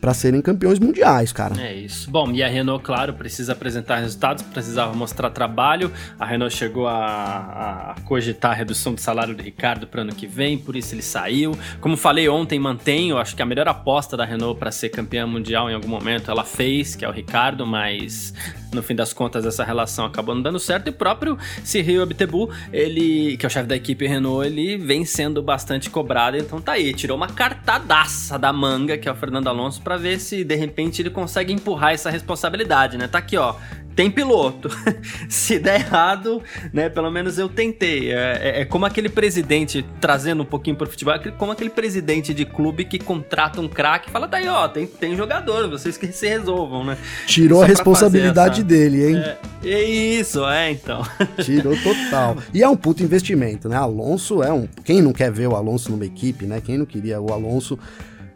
para 0.00 0.14
serem 0.14 0.40
campeões 0.40 0.78
mundiais, 0.78 1.32
cara. 1.32 1.60
É 1.60 1.74
isso. 1.74 2.10
Bom, 2.10 2.30
e 2.32 2.42
a 2.42 2.48
Renault, 2.48 2.82
claro, 2.82 3.12
precisa 3.12 3.52
apresentar 3.52 3.98
resultados, 3.98 4.42
precisava 4.42 4.94
mostrar 4.94 5.30
trabalho. 5.30 5.92
A 6.18 6.24
Renault 6.24 6.56
chegou 6.56 6.88
a, 6.88 7.94
a 7.96 8.00
cogitar 8.02 8.52
a 8.52 8.54
redução 8.54 8.94
do 8.94 9.00
salário 9.00 9.34
do 9.34 9.42
Ricardo 9.42 9.86
para 9.86 10.02
ano 10.02 10.14
que 10.14 10.26
vem, 10.26 10.56
por 10.56 10.74
isso 10.74 10.94
ele 10.94 11.02
saiu. 11.02 11.56
Como 11.80 11.96
falei 11.96 12.28
ontem, 12.28 12.58
mantenho, 12.58 13.18
acho 13.18 13.36
que 13.36 13.42
a 13.42 13.46
melhor 13.46 13.68
aposta 13.68 14.16
da 14.16 14.24
Renault 14.24 14.58
para 14.58 14.70
ser 14.70 14.88
campeã 14.88 15.26
mundial 15.26 15.70
em 15.70 15.74
algum 15.74 15.88
momento 15.88 16.30
ela 16.30 16.44
fez, 16.44 16.96
que 16.96 17.04
é 17.04 17.08
o 17.08 17.12
Ricardo, 17.12 17.66
mas 17.66 18.32
no 18.72 18.82
fim 18.82 18.94
das 18.94 19.12
contas 19.12 19.44
essa 19.44 19.64
relação 19.64 20.06
acabou 20.06 20.34
não 20.34 20.42
dando 20.42 20.58
certo. 20.58 20.86
E 20.86 20.90
o 20.90 20.94
próprio 20.94 21.36
Cyril 21.62 22.02
Abtebu, 22.02 22.50
ele, 22.72 23.36
que 23.36 23.44
é 23.44 23.48
o 23.48 23.50
chefe 23.50 23.68
da 23.68 23.76
equipe 23.76 24.06
Renault, 24.06 24.46
ele 24.46 24.78
vem 24.78 25.04
sendo 25.04 25.42
bastante 25.42 25.90
cobrado, 25.90 26.36
então 26.36 26.60
tá 26.60 26.72
aí, 26.72 26.94
tirou 26.94 27.16
uma 27.16 27.28
cartadaça 27.28 28.38
da 28.38 28.52
manga, 28.52 28.96
que 28.96 29.08
é 29.08 29.12
o 29.12 29.14
Fernando 29.14 29.48
Alonso, 29.48 29.82
para 29.90 29.96
ver 29.96 30.20
se 30.20 30.44
de 30.44 30.54
repente 30.54 31.02
ele 31.02 31.10
consegue 31.10 31.52
empurrar 31.52 31.92
essa 31.92 32.10
responsabilidade, 32.10 32.96
né? 32.96 33.08
Tá 33.08 33.18
aqui, 33.18 33.36
ó 33.36 33.56
tem 34.00 34.10
piloto. 34.10 34.70
Se 35.28 35.58
der 35.58 35.80
errado, 35.80 36.42
né? 36.72 36.88
Pelo 36.88 37.10
menos 37.10 37.38
eu 37.38 37.50
tentei. 37.50 38.10
É, 38.10 38.38
é, 38.40 38.60
é, 38.60 38.64
como 38.64 38.86
aquele 38.86 39.10
presidente, 39.10 39.84
trazendo 40.00 40.42
um 40.42 40.46
pouquinho 40.46 40.74
pro 40.74 40.88
futebol, 40.88 41.14
é 41.14 41.30
como 41.32 41.52
aquele 41.52 41.68
presidente 41.68 42.32
de 42.32 42.46
clube 42.46 42.86
que 42.86 42.98
contrata 42.98 43.60
um 43.60 43.68
craque 43.68 44.08
e 44.08 44.12
fala: 44.12 44.26
tá 44.26 44.38
aí, 44.38 44.48
ó, 44.48 44.66
tem, 44.68 44.86
tem 44.86 45.14
jogador, 45.14 45.68
vocês 45.68 45.98
que 45.98 46.10
se 46.12 46.26
resolvam, 46.26 46.82
né? 46.84 46.96
Tirou 47.26 47.58
Só 47.58 47.64
a 47.64 47.68
responsabilidade 47.68 48.60
essa... 48.60 48.64
dele, 48.64 49.06
hein? 49.06 49.16
É, 49.16 49.38
é, 49.68 49.84
isso, 49.84 50.46
é, 50.46 50.70
então. 50.70 51.02
Tirou 51.44 51.76
total. 51.76 52.38
E 52.54 52.62
é 52.62 52.68
um 52.68 52.76
puto 52.76 53.02
investimento, 53.02 53.68
né? 53.68 53.76
Alonso 53.76 54.42
é 54.42 54.52
um. 54.52 54.66
Quem 54.82 55.02
não 55.02 55.12
quer 55.12 55.30
ver 55.30 55.48
o 55.48 55.54
Alonso 55.54 55.90
numa 55.90 56.06
equipe, 56.06 56.46
né? 56.46 56.62
Quem 56.64 56.78
não 56.78 56.86
queria 56.86 57.20
o 57.20 57.32
Alonso 57.32 57.78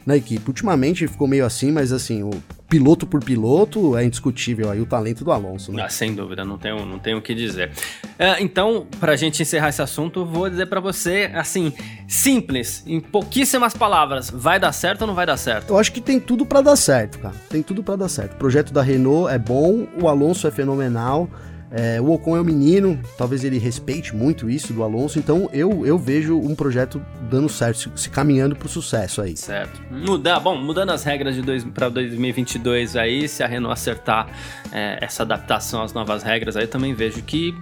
na 0.06 0.16
equipe. 0.16 0.42
Ultimamente 0.48 1.06
ficou 1.08 1.26
meio 1.26 1.44
assim, 1.44 1.72
mas 1.72 1.92
assim, 1.92 2.22
o 2.22 2.30
piloto 2.68 3.06
por 3.06 3.22
piloto 3.22 3.96
é 3.96 4.04
indiscutível 4.04 4.70
aí 4.70 4.80
o 4.80 4.86
talento 4.86 5.24
do 5.24 5.30
Alonso, 5.30 5.72
né? 5.72 5.82
Ah, 5.84 5.88
sem 5.88 6.14
dúvida, 6.14 6.44
não 6.44 6.58
tenho, 6.58 6.84
não 6.84 6.98
tenho 6.98 7.18
o 7.18 7.22
que 7.22 7.34
dizer. 7.34 7.70
É, 8.18 8.42
então, 8.42 8.86
pra 8.98 9.16
gente 9.16 9.40
encerrar 9.42 9.68
esse 9.68 9.80
assunto, 9.80 10.24
vou 10.24 10.50
dizer 10.50 10.66
para 10.66 10.80
você, 10.80 11.30
assim, 11.34 11.72
simples, 12.08 12.82
em 12.86 13.00
pouquíssimas 13.00 13.74
palavras, 13.74 14.30
vai 14.30 14.58
dar 14.58 14.72
certo 14.72 15.02
ou 15.02 15.06
não 15.06 15.14
vai 15.14 15.26
dar 15.26 15.36
certo? 15.36 15.70
Eu 15.70 15.78
acho 15.78 15.92
que 15.92 16.00
tem 16.00 16.18
tudo 16.18 16.44
para 16.44 16.60
dar 16.60 16.76
certo, 16.76 17.18
cara. 17.18 17.34
Tem 17.48 17.62
tudo 17.62 17.82
para 17.82 17.96
dar 17.96 18.08
certo. 18.08 18.32
O 18.32 18.36
projeto 18.36 18.72
da 18.72 18.82
Renault 18.82 19.32
é 19.32 19.38
bom, 19.38 19.86
o 20.00 20.08
Alonso 20.08 20.46
é 20.46 20.50
fenomenal. 20.50 21.28
É, 21.76 22.00
o 22.00 22.12
Ocon 22.12 22.36
é 22.36 22.40
um 22.40 22.44
menino, 22.44 23.00
talvez 23.18 23.42
ele 23.42 23.58
respeite 23.58 24.14
muito 24.14 24.48
isso 24.48 24.72
do 24.72 24.84
Alonso, 24.84 25.18
então 25.18 25.50
eu, 25.52 25.84
eu 25.84 25.98
vejo 25.98 26.38
um 26.38 26.54
projeto 26.54 27.04
dando 27.28 27.48
certo, 27.48 27.78
se, 27.78 28.02
se 28.04 28.10
caminhando 28.10 28.56
o 28.64 28.68
sucesso 28.68 29.20
aí. 29.20 29.36
Certo. 29.36 29.82
Muda, 29.90 30.38
bom, 30.38 30.56
mudando 30.56 30.90
as 30.90 31.02
regras 31.02 31.34
de 31.34 31.42
para 31.72 31.88
2022 31.88 32.94
aí, 32.94 33.28
se 33.28 33.42
a 33.42 33.48
Renault 33.48 33.72
acertar 33.72 34.28
é, 34.70 34.98
essa 35.00 35.24
adaptação 35.24 35.82
às 35.82 35.92
novas 35.92 36.22
regras 36.22 36.56
aí, 36.56 36.68
também 36.68 36.94
vejo 36.94 37.20
que 37.22 37.52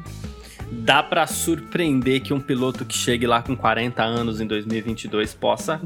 dá 0.70 1.02
para 1.02 1.26
surpreender 1.26 2.20
que 2.20 2.34
um 2.34 2.40
piloto 2.40 2.84
que 2.84 2.94
chegue 2.94 3.26
lá 3.26 3.40
com 3.40 3.56
40 3.56 4.02
anos 4.02 4.42
em 4.42 4.46
2022 4.46 5.32
possa 5.32 5.80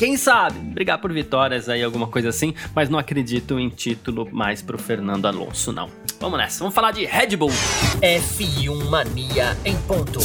quem 0.00 0.16
sabe, 0.16 0.58
brigar 0.58 0.96
por 0.96 1.12
vitórias 1.12 1.68
aí, 1.68 1.82
alguma 1.82 2.06
coisa 2.06 2.30
assim, 2.30 2.54
mas 2.74 2.88
não 2.88 2.98
acredito 2.98 3.60
em 3.60 3.68
título 3.68 4.26
mais 4.32 4.62
pro 4.62 4.78
Fernando 4.78 5.26
Alonso, 5.26 5.72
não. 5.72 5.90
Vamos 6.20 6.38
nessa, 6.38 6.58
vamos 6.58 6.74
falar 6.74 6.90
de 6.90 7.06
Red 7.06 7.34
Bull. 7.34 7.48
F1 8.02 8.90
Mania 8.90 9.56
em 9.64 9.74
ponto. 9.78 10.20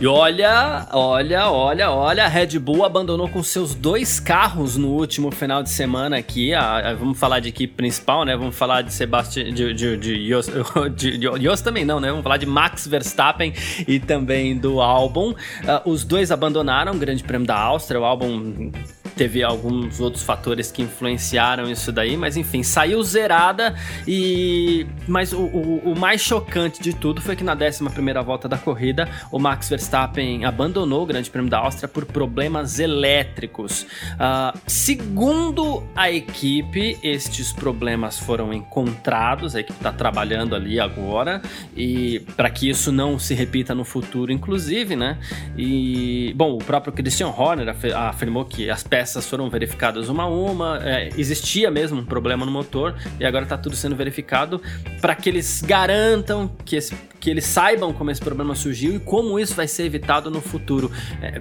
E 0.00 0.06
olha, 0.06 0.88
olha, 0.90 1.50
olha, 1.50 1.90
olha, 1.90 2.24
a 2.24 2.28
Red 2.28 2.58
Bull 2.58 2.82
abandonou 2.82 3.28
com 3.28 3.42
seus 3.42 3.74
dois 3.74 4.18
carros 4.18 4.76
no 4.76 4.88
último 4.88 5.30
final 5.30 5.62
de 5.62 5.68
semana 5.68 6.16
aqui. 6.16 6.54
A, 6.54 6.90
a, 6.90 6.94
vamos 6.94 7.18
falar 7.18 7.40
de 7.40 7.50
equipe 7.50 7.74
principal, 7.74 8.24
né? 8.24 8.34
Vamos 8.36 8.56
falar 8.56 8.80
de 8.80 8.92
Sebastian, 8.92 9.52
de, 9.52 9.74
de, 9.74 9.96
de, 9.98 10.28
Jos, 10.28 10.50
de, 10.96 11.18
de, 11.18 11.28
de 11.38 11.62
também 11.62 11.84
não, 11.84 12.00
né? 12.00 12.08
Vamos 12.08 12.22
falar 12.22 12.38
de 12.38 12.46
Max 12.46 12.86
Verstappen 12.86 13.52
e 13.86 14.00
também 14.00 14.56
do 14.56 14.80
Albon. 14.80 15.32
Uh, 15.32 15.90
os 15.90 16.04
dois 16.04 16.30
abandonaram 16.30 16.94
o 16.94 16.98
Grande 16.98 17.22
Prêmio 17.22 17.46
da 17.46 17.58
Áustria. 17.58 18.00
O 18.00 18.04
Albon 18.04 18.70
teve 19.16 19.42
alguns 19.42 19.98
outros 19.98 20.22
fatores 20.22 20.70
que 20.70 20.82
influenciaram 20.82 21.70
isso 21.70 21.90
daí, 21.90 22.16
mas 22.16 22.36
enfim, 22.36 22.62
saiu 22.62 23.02
zerada 23.02 23.74
e... 24.06 24.86
Mas 25.08 25.32
o, 25.32 25.40
o, 25.40 25.92
o 25.92 25.98
mais 25.98 26.20
chocante 26.20 26.82
de 26.82 26.92
tudo 26.92 27.22
foi 27.22 27.34
que 27.34 27.42
na 27.42 27.54
11 27.54 27.84
primeira 27.90 28.22
volta 28.22 28.46
da 28.48 28.58
corrida, 28.58 29.08
o 29.32 29.38
Max 29.38 29.70
Verstappen 29.70 30.44
abandonou 30.44 31.02
o 31.02 31.06
Grande 31.06 31.30
Prêmio 31.30 31.50
da 31.50 31.58
Áustria 31.58 31.88
por 31.88 32.04
problemas 32.04 32.78
elétricos. 32.78 33.82
Uh, 33.82 34.58
segundo 34.66 35.82
a 35.94 36.10
equipe, 36.10 36.98
estes 37.02 37.52
problemas 37.52 38.18
foram 38.18 38.52
encontrados, 38.52 39.56
a 39.56 39.60
equipe 39.60 39.78
está 39.78 39.92
trabalhando 39.92 40.54
ali 40.54 40.78
agora, 40.78 41.40
e 41.74 42.20
para 42.36 42.50
que 42.50 42.68
isso 42.68 42.92
não 42.92 43.18
se 43.18 43.34
repita 43.34 43.74
no 43.74 43.84
futuro, 43.84 44.30
inclusive, 44.30 44.94
né? 44.94 45.18
E, 45.56 46.34
bom, 46.36 46.54
o 46.54 46.58
próprio 46.58 46.92
Christian 46.92 47.28
Horner 47.28 47.74
afirmou 47.94 48.44
que 48.44 48.68
as 48.68 48.82
peças 48.82 49.05
peças 49.06 49.24
foram 49.24 49.48
verificadas 49.48 50.08
uma 50.08 50.24
a 50.24 50.26
uma, 50.26 50.80
é, 50.82 51.10
existia 51.16 51.70
mesmo 51.70 52.00
um 52.00 52.04
problema 52.04 52.44
no 52.44 52.50
motor 52.50 52.96
e 53.20 53.24
agora 53.24 53.44
está 53.44 53.56
tudo 53.56 53.76
sendo 53.76 53.94
verificado 53.94 54.60
para 55.00 55.14
que 55.14 55.28
eles 55.28 55.62
garantam 55.62 56.50
que, 56.64 56.74
esse, 56.74 56.92
que 57.20 57.30
eles 57.30 57.44
saibam 57.44 57.92
como 57.92 58.10
esse 58.10 58.20
problema 58.20 58.56
surgiu 58.56 58.96
e 58.96 58.98
como 58.98 59.38
isso 59.38 59.54
vai 59.54 59.68
ser 59.68 59.84
evitado 59.84 60.28
no 60.28 60.40
futuro. 60.40 60.90
É, 61.22 61.40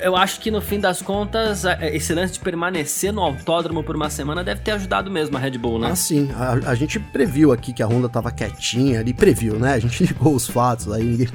eu 0.00 0.16
acho 0.16 0.40
que 0.40 0.50
no 0.50 0.60
fim 0.60 0.80
das 0.80 1.00
contas, 1.00 1.62
esse 1.92 2.12
lance 2.12 2.32
de 2.32 2.40
permanecer 2.40 3.12
no 3.12 3.22
autódromo 3.22 3.84
por 3.84 3.94
uma 3.94 4.10
semana 4.10 4.42
deve 4.42 4.60
ter 4.60 4.72
ajudado 4.72 5.08
mesmo 5.08 5.36
a 5.36 5.40
Red 5.40 5.56
Bull, 5.56 5.78
né? 5.78 5.90
Ah, 5.92 5.96
sim. 5.96 6.28
A, 6.34 6.70
a 6.70 6.74
gente 6.74 6.98
previu 6.98 7.52
aqui 7.52 7.72
que 7.72 7.82
a 7.82 7.86
Honda 7.86 8.08
tava 8.08 8.32
quietinha 8.32 8.98
ali, 8.98 9.14
previu, 9.14 9.54
né? 9.54 9.74
A 9.74 9.78
gente 9.78 10.02
ligou 10.04 10.34
os 10.34 10.48
fatos 10.48 10.90
aí, 10.90 11.28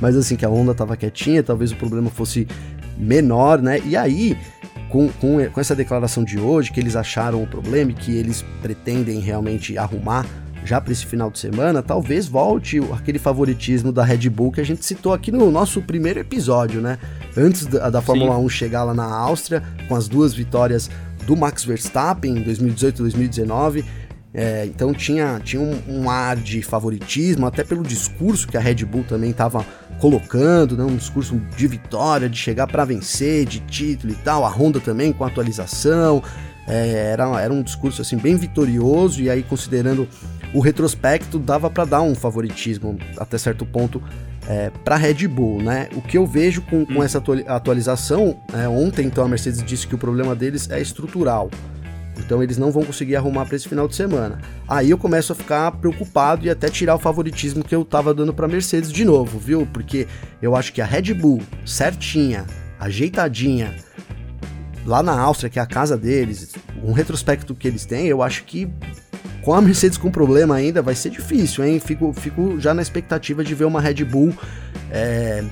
mas 0.00 0.16
assim, 0.16 0.36
que 0.36 0.44
a 0.46 0.48
Honda 0.48 0.74
tava 0.74 0.96
quietinha, 0.96 1.42
talvez 1.42 1.70
o 1.70 1.76
problema 1.76 2.08
fosse 2.08 2.48
menor, 2.98 3.62
né? 3.62 3.80
E 3.84 3.96
aí, 3.96 4.36
com, 4.88 5.08
com, 5.08 5.44
com 5.50 5.60
essa 5.60 5.74
declaração 5.74 6.24
de 6.24 6.38
hoje, 6.38 6.72
que 6.72 6.80
eles 6.80 6.96
acharam 6.96 7.42
o 7.42 7.46
problema 7.46 7.90
e 7.90 7.94
que 7.94 8.16
eles 8.16 8.44
pretendem 8.62 9.20
realmente 9.20 9.76
arrumar 9.76 10.26
já 10.64 10.80
para 10.80 10.92
esse 10.92 11.06
final 11.06 11.30
de 11.30 11.38
semana, 11.38 11.82
talvez 11.82 12.26
volte 12.26 12.78
aquele 12.92 13.18
favoritismo 13.18 13.90
da 13.90 14.04
Red 14.04 14.28
Bull 14.28 14.52
que 14.52 14.60
a 14.60 14.64
gente 14.64 14.84
citou 14.84 15.14
aqui 15.14 15.32
no 15.32 15.50
nosso 15.50 15.80
primeiro 15.80 16.20
episódio, 16.20 16.80
né? 16.80 16.98
Antes 17.36 17.64
da, 17.66 17.88
da 17.88 18.02
Fórmula 18.02 18.34
Sim. 18.34 18.44
1 18.44 18.48
chegar 18.50 18.84
lá 18.84 18.92
na 18.92 19.06
Áustria, 19.06 19.62
com 19.88 19.94
as 19.94 20.08
duas 20.08 20.34
vitórias 20.34 20.90
do 21.26 21.34
Max 21.34 21.64
Verstappen 21.64 22.38
em 22.38 22.42
2018 22.42 22.96
e 22.96 22.98
2019. 22.98 23.84
É, 24.34 24.66
então 24.66 24.92
tinha, 24.92 25.40
tinha 25.42 25.62
um, 25.62 25.80
um, 25.88 26.10
ar 26.10 26.36
de 26.36 26.62
favoritismo, 26.62 27.46
até 27.46 27.64
pelo 27.64 27.82
discurso 27.82 28.46
que 28.46 28.56
a 28.56 28.60
Red 28.60 28.84
Bull 28.84 29.04
também 29.04 29.30
estava 29.30 29.64
colocando, 29.98 30.76
né, 30.76 30.84
um 30.84 30.96
discurso 30.96 31.40
de 31.56 31.66
vitória, 31.66 32.28
de 32.28 32.36
chegar 32.36 32.66
para 32.66 32.84
vencer, 32.84 33.44
de 33.44 33.60
título 33.60 34.12
e 34.12 34.16
tal. 34.16 34.44
A 34.44 34.48
Honda 34.48 34.80
também 34.80 35.12
com 35.12 35.24
atualização. 35.24 36.22
É, 36.66 37.12
era, 37.12 37.24
era 37.40 37.52
um 37.52 37.62
discurso 37.62 38.02
assim 38.02 38.18
bem 38.18 38.36
vitorioso 38.36 39.22
e 39.22 39.30
aí 39.30 39.42
considerando 39.42 40.06
o 40.52 40.60
retrospecto 40.60 41.38
dava 41.38 41.70
para 41.70 41.86
dar 41.86 42.02
um 42.02 42.14
favoritismo 42.14 42.98
até 43.16 43.38
certo 43.38 43.64
ponto 43.64 44.02
é, 44.46 44.70
para 44.84 44.96
Red 44.96 45.26
Bull, 45.28 45.62
né? 45.62 45.88
O 45.94 46.00
que 46.00 46.16
eu 46.16 46.26
vejo 46.26 46.62
com, 46.62 46.84
com 46.84 47.00
hum. 47.00 47.02
essa 47.02 47.22
atualização, 47.46 48.38
é, 48.52 48.66
ontem 48.68 49.06
então 49.06 49.24
a 49.24 49.28
Mercedes 49.28 49.62
disse 49.62 49.86
que 49.86 49.94
o 49.94 49.98
problema 49.98 50.34
deles 50.34 50.70
é 50.70 50.80
estrutural. 50.80 51.50
Então 52.18 52.42
eles 52.42 52.58
não 52.58 52.70
vão 52.70 52.84
conseguir 52.84 53.16
arrumar 53.16 53.46
para 53.46 53.56
esse 53.56 53.68
final 53.68 53.86
de 53.88 53.94
semana. 53.94 54.40
Aí 54.66 54.90
eu 54.90 54.98
começo 54.98 55.32
a 55.32 55.36
ficar 55.36 55.72
preocupado 55.72 56.44
e 56.44 56.50
até 56.50 56.68
tirar 56.68 56.94
o 56.94 56.98
favoritismo 56.98 57.64
que 57.64 57.74
eu 57.74 57.84
tava 57.84 58.12
dando 58.12 58.34
para 58.34 58.48
Mercedes 58.48 58.92
de 58.92 59.04
novo, 59.04 59.38
viu? 59.38 59.66
Porque 59.72 60.06
eu 60.42 60.54
acho 60.56 60.72
que 60.72 60.80
a 60.80 60.84
Red 60.84 61.14
Bull 61.14 61.40
certinha, 61.64 62.44
ajeitadinha, 62.78 63.74
lá 64.84 65.02
na 65.02 65.18
Áustria, 65.18 65.50
que 65.50 65.58
é 65.58 65.62
a 65.62 65.66
casa 65.66 65.96
deles, 65.96 66.54
um 66.82 66.92
retrospecto 66.92 67.54
que 67.54 67.68
eles 67.68 67.84
têm, 67.84 68.06
eu 68.06 68.22
acho 68.22 68.44
que 68.44 68.68
com 69.42 69.54
a 69.54 69.62
Mercedes 69.62 69.96
com 69.96 70.10
problema 70.10 70.56
ainda 70.56 70.82
vai 70.82 70.94
ser 70.94 71.10
difícil, 71.10 71.64
hein? 71.64 71.80
Fico, 71.80 72.12
fico 72.12 72.60
já 72.60 72.74
na 72.74 72.82
expectativa 72.82 73.44
de 73.44 73.54
ver 73.54 73.64
uma 73.64 73.80
Red 73.80 74.04
Bull 74.04 74.34
é, 74.90 75.44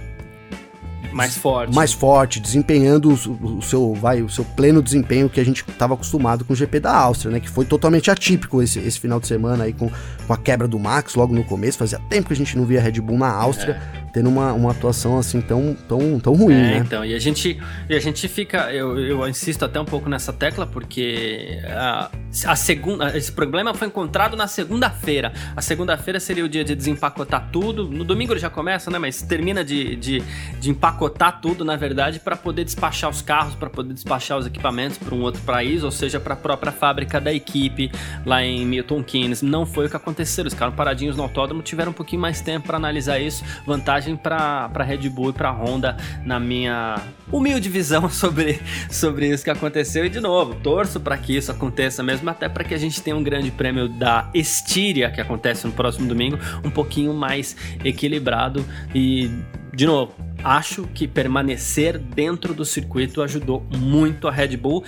mais 1.17 1.37
forte. 1.37 1.75
Mais 1.75 1.93
forte, 1.93 2.39
desempenhando 2.39 3.09
o, 3.09 3.57
o, 3.59 3.63
seu, 3.63 3.95
vai, 3.95 4.23
o 4.23 4.29
seu 4.29 4.45
pleno 4.45 4.83
desempenho 4.83 5.29
que 5.29 5.41
a 5.41 5.45
gente 5.45 5.65
estava 5.67 5.95
acostumado 5.95 6.45
com 6.45 6.53
o 6.53 6.57
GP 6.57 6.81
da 6.81 6.95
Áustria, 6.95 7.33
né? 7.33 7.41
Que 7.41 7.49
foi 7.49 7.65
totalmente 7.65 8.11
atípico 8.11 8.63
esse, 8.63 8.79
esse 8.79 9.01
final 9.01 9.19
de 9.19 9.27
semana 9.27 9.65
aí 9.65 9.73
com, 9.73 9.91
com 10.27 10.33
a 10.33 10.37
quebra 10.37 10.69
do 10.69 10.79
Max 10.79 11.15
logo 11.15 11.35
no 11.35 11.43
começo. 11.43 11.79
Fazia 11.79 11.99
tempo 12.11 12.29
que 12.29 12.35
a 12.35 12.37
gente 12.37 12.57
não 12.57 12.67
via 12.67 12.81
Red 12.81 13.01
Bull 13.01 13.19
na 13.19 13.31
Áustria. 13.31 13.81
É 14.03 14.06
tendo 14.17 14.31
uma, 14.31 14.51
uma 14.55 14.71
atuação 14.71 15.19
assim 15.19 15.43
tão, 15.43 15.77
tão, 15.87 16.19
tão 16.19 16.33
ruim, 16.33 16.55
é, 16.55 16.57
né? 16.57 16.77
Então, 16.79 17.05
e 17.05 17.15
a 17.15 17.19
gente, 17.19 17.61
e 17.87 17.95
a 17.95 18.01
gente 18.01 18.27
fica, 18.29 18.73
eu, 18.73 18.99
eu 18.99 19.29
insisto 19.29 19.63
até 19.63 19.79
um 19.79 19.85
pouco 19.85 20.09
nessa 20.09 20.33
tecla, 20.33 20.67
porque 20.67 21.61
a, 21.67 22.11
a 22.47 22.57
segunda, 22.57 23.15
esse 23.15 23.31
problema 23.31 23.75
foi 23.75 23.89
encontrado 23.89 24.35
na 24.35 24.47
segunda-feira. 24.47 25.35
A 25.55 25.61
segunda-feira 25.61 26.19
seria 26.19 26.47
o 26.47 26.49
dia 26.49 26.65
de 26.65 26.75
desempacotar 26.75 27.51
tudo. 27.53 27.91
No 27.91 28.05
domingo 28.05 28.33
ele 28.33 28.41
já 28.41 28.49
começa, 28.49 28.91
né? 28.91 28.99
Mas 28.99 29.21
termina 29.21 29.63
de, 29.63 29.95
de, 29.97 30.23
de 30.59 30.71
empacotar 30.71 31.39
tudo, 31.43 31.63
na 31.63 31.77
verdade, 31.77 32.19
para 32.19 32.37
poder 32.37 32.65
despachar 32.65 33.11
os 33.11 33.21
carros, 33.21 33.55
para 33.55 33.69
poder 33.69 33.93
despachar 33.93 34.39
os 34.39 34.47
equipamentos 34.47 34.97
para 34.97 35.15
um 35.15 35.21
outro 35.21 35.43
país, 35.43 35.85
ou 35.85 35.91
seja, 35.91 36.19
para 36.19 36.33
a 36.33 36.39
própria 36.39 36.73
fábrica 36.73 37.21
da 37.21 37.35
equipe 37.35 37.93
lá 38.25 38.43
em 38.43 38.65
Milton 38.65 39.05
Keynes. 39.05 39.43
Não 39.43 39.67
foi 39.67 39.89
o 39.89 39.91
que 39.91 39.97
aconteceu. 39.97 40.45
Eles 40.45 40.55
ficaram 40.55 40.73
paradinhos 40.73 41.19
no 41.19 41.23
autódromo, 41.23 41.61
tiveram 41.61 41.91
um 41.91 41.95
pouquinho 41.95 42.23
mais 42.23 42.41
tempo 42.41 42.67
para 42.67 42.79
analisar 42.79 43.19
isso. 43.19 43.45
Vantagem 43.67 44.06
vantagem 44.07 44.17
para 44.17 44.85
Red 44.85 45.09
Bull 45.09 45.31
e 45.31 45.33
para 45.33 45.51
Honda, 45.51 45.97
na 46.25 46.39
minha 46.39 47.03
humilde 47.33 47.69
visão 47.69 48.09
sobre, 48.11 48.61
sobre 48.91 49.29
isso 49.29 49.43
que 49.43 49.51
aconteceu. 49.51 50.05
E 50.05 50.09
de 50.09 50.21
novo, 50.21 50.55
torço 50.55 51.01
para 51.01 51.17
que 51.17 51.37
isso 51.37 51.51
aconteça 51.51 52.03
mesmo, 52.03 52.29
até 52.31 52.49
para 52.49 52.63
que 52.63 52.75
a 52.75 52.79
gente 52.79 53.03
tenha 53.03 53.17
um 53.17 53.23
grande 53.23 53.51
prêmio 53.51 53.89
da 53.89 54.31
Estíria, 54.33 55.11
que 55.11 55.21
acontece 55.21 55.67
no 55.67 55.73
próximo 55.73 56.07
domingo, 56.07 56.39
um 56.65 56.71
pouquinho 56.71 57.13
mais 57.13 57.57
equilibrado. 57.85 58.65
E, 58.95 59.31
de 59.75 59.87
novo, 59.87 60.15
acho 60.45 60.87
que 60.95 61.09
permanecer 61.09 61.99
dentro 61.99 62.55
do 62.55 62.65
circuito 62.65 63.23
ajudou 63.23 63.67
muito 63.77 64.29
a 64.29 64.31
Red 64.31 64.57
Bull. 64.57 64.85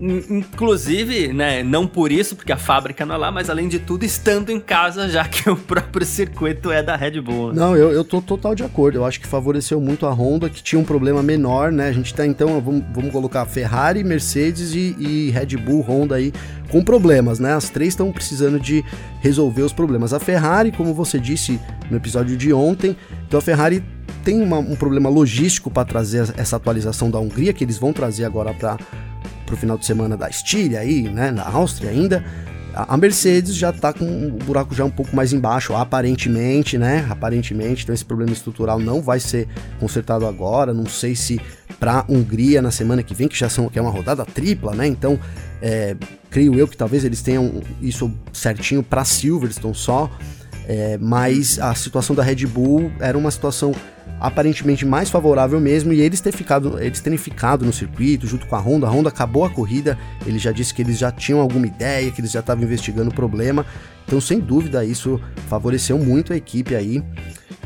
Inclusive, 0.00 1.32
né, 1.32 1.62
não 1.62 1.86
por 1.86 2.10
isso, 2.10 2.34
porque 2.34 2.52
a 2.52 2.56
fábrica 2.56 3.04
não 3.04 3.14
é 3.14 3.18
lá, 3.18 3.30
mas 3.30 3.50
além 3.50 3.68
de 3.68 3.78
tudo, 3.78 4.04
estando 4.04 4.50
em 4.50 4.58
casa, 4.58 5.08
já 5.08 5.24
que 5.28 5.50
o 5.50 5.56
próprio 5.56 6.06
circuito 6.06 6.70
é 6.72 6.82
da 6.82 6.96
Red 6.96 7.20
Bull. 7.20 7.52
Né? 7.52 7.60
Não, 7.60 7.76
eu, 7.76 7.92
eu 7.92 8.02
tô 8.02 8.22
total 8.22 8.54
de 8.54 8.62
acordo. 8.62 8.96
Eu 8.96 9.04
acho 9.04 9.20
que 9.20 9.26
favoreceu 9.26 9.80
muito 9.80 10.06
a 10.06 10.10
Honda, 10.10 10.48
que 10.48 10.62
tinha 10.62 10.80
um 10.80 10.84
problema 10.84 11.22
menor, 11.22 11.70
né? 11.70 11.88
A 11.88 11.92
gente 11.92 12.14
tá 12.14 12.26
então, 12.26 12.60
vamos, 12.60 12.82
vamos 12.94 13.12
colocar 13.12 13.44
Ferrari, 13.44 14.02
Mercedes 14.02 14.74
e, 14.74 14.96
e 14.98 15.30
Red 15.30 15.56
Bull, 15.58 15.82
Honda 15.82 16.14
aí 16.14 16.32
com 16.70 16.82
problemas, 16.82 17.38
né? 17.38 17.52
As 17.52 17.68
três 17.68 17.90
estão 17.90 18.10
precisando 18.10 18.58
de 18.58 18.84
resolver 19.20 19.62
os 19.62 19.72
problemas. 19.72 20.14
A 20.14 20.20
Ferrari, 20.20 20.72
como 20.72 20.94
você 20.94 21.18
disse 21.18 21.60
no 21.90 21.96
episódio 21.96 22.36
de 22.36 22.52
ontem, 22.52 22.96
então 23.26 23.38
a 23.38 23.42
Ferrari 23.42 23.84
tem 24.24 24.40
uma, 24.40 24.58
um 24.58 24.76
problema 24.76 25.08
logístico 25.08 25.70
para 25.70 25.84
trazer 25.84 26.32
essa 26.36 26.56
atualização 26.56 27.10
da 27.10 27.18
Hungria, 27.18 27.52
que 27.52 27.64
eles 27.64 27.78
vão 27.78 27.92
trazer 27.92 28.24
agora 28.24 28.54
para 28.54 28.78
pro 29.50 29.56
final 29.56 29.76
de 29.76 29.84
semana 29.84 30.16
da 30.16 30.28
Estíria 30.28 30.78
aí, 30.78 31.02
né, 31.02 31.32
na 31.32 31.42
Áustria 31.42 31.90
ainda. 31.90 32.24
A 32.72 32.96
Mercedes 32.96 33.56
já 33.56 33.72
tá 33.72 33.92
com 33.92 34.04
o 34.04 34.30
buraco 34.30 34.72
já 34.72 34.84
um 34.84 34.90
pouco 34.90 35.14
mais 35.14 35.32
embaixo, 35.32 35.74
aparentemente, 35.74 36.78
né? 36.78 37.04
Aparentemente, 37.10 37.82
então 37.82 37.92
esse 37.92 38.04
problema 38.04 38.32
estrutural 38.32 38.78
não 38.78 39.02
vai 39.02 39.18
ser 39.18 39.48
consertado 39.80 40.24
agora. 40.24 40.72
Não 40.72 40.86
sei 40.86 41.16
se 41.16 41.40
para 41.80 42.04
Hungria 42.08 42.62
na 42.62 42.70
semana 42.70 43.02
que 43.02 43.12
vem, 43.12 43.26
que 43.26 43.36
já 43.36 43.48
são 43.48 43.68
que 43.68 43.76
é 43.76 43.82
uma 43.82 43.90
rodada 43.90 44.24
tripla, 44.24 44.72
né? 44.72 44.86
Então, 44.86 45.18
é, 45.60 45.96
creio 46.30 46.54
eu 46.54 46.68
que 46.68 46.76
talvez 46.76 47.04
eles 47.04 47.20
tenham 47.22 47.60
isso 47.82 48.08
certinho 48.32 48.84
para 48.84 49.04
Silverstone 49.04 49.74
só. 49.74 50.08
É, 50.68 50.96
mas 50.98 51.58
a 51.58 51.74
situação 51.74 52.14
da 52.14 52.22
Red 52.22 52.46
Bull 52.46 52.92
era 53.00 53.18
uma 53.18 53.32
situação 53.32 53.74
aparentemente 54.18 54.84
mais 54.84 55.10
favorável 55.10 55.60
mesmo 55.60 55.92
e 55.92 56.00
eles, 56.00 56.20
ter 56.20 56.32
ficado, 56.32 56.80
eles 56.80 57.00
terem 57.00 57.18
ficado 57.18 57.64
no 57.64 57.72
circuito 57.72 58.26
junto 58.26 58.46
com 58.46 58.56
a 58.56 58.58
Honda. 58.58 58.86
A 58.86 58.90
Honda 58.90 59.08
acabou 59.08 59.44
a 59.44 59.50
corrida, 59.50 59.98
ele 60.26 60.38
já 60.38 60.52
disse 60.52 60.72
que 60.74 60.82
eles 60.82 60.98
já 60.98 61.12
tinham 61.12 61.40
alguma 61.40 61.66
ideia, 61.66 62.10
que 62.10 62.20
eles 62.20 62.30
já 62.30 62.40
estavam 62.40 62.64
investigando 62.64 63.10
o 63.10 63.14
problema. 63.14 63.64
Então, 64.06 64.20
sem 64.20 64.40
dúvida, 64.40 64.84
isso 64.84 65.20
favoreceu 65.48 65.96
muito 65.96 66.32
a 66.32 66.36
equipe 66.36 66.74
aí. 66.74 67.00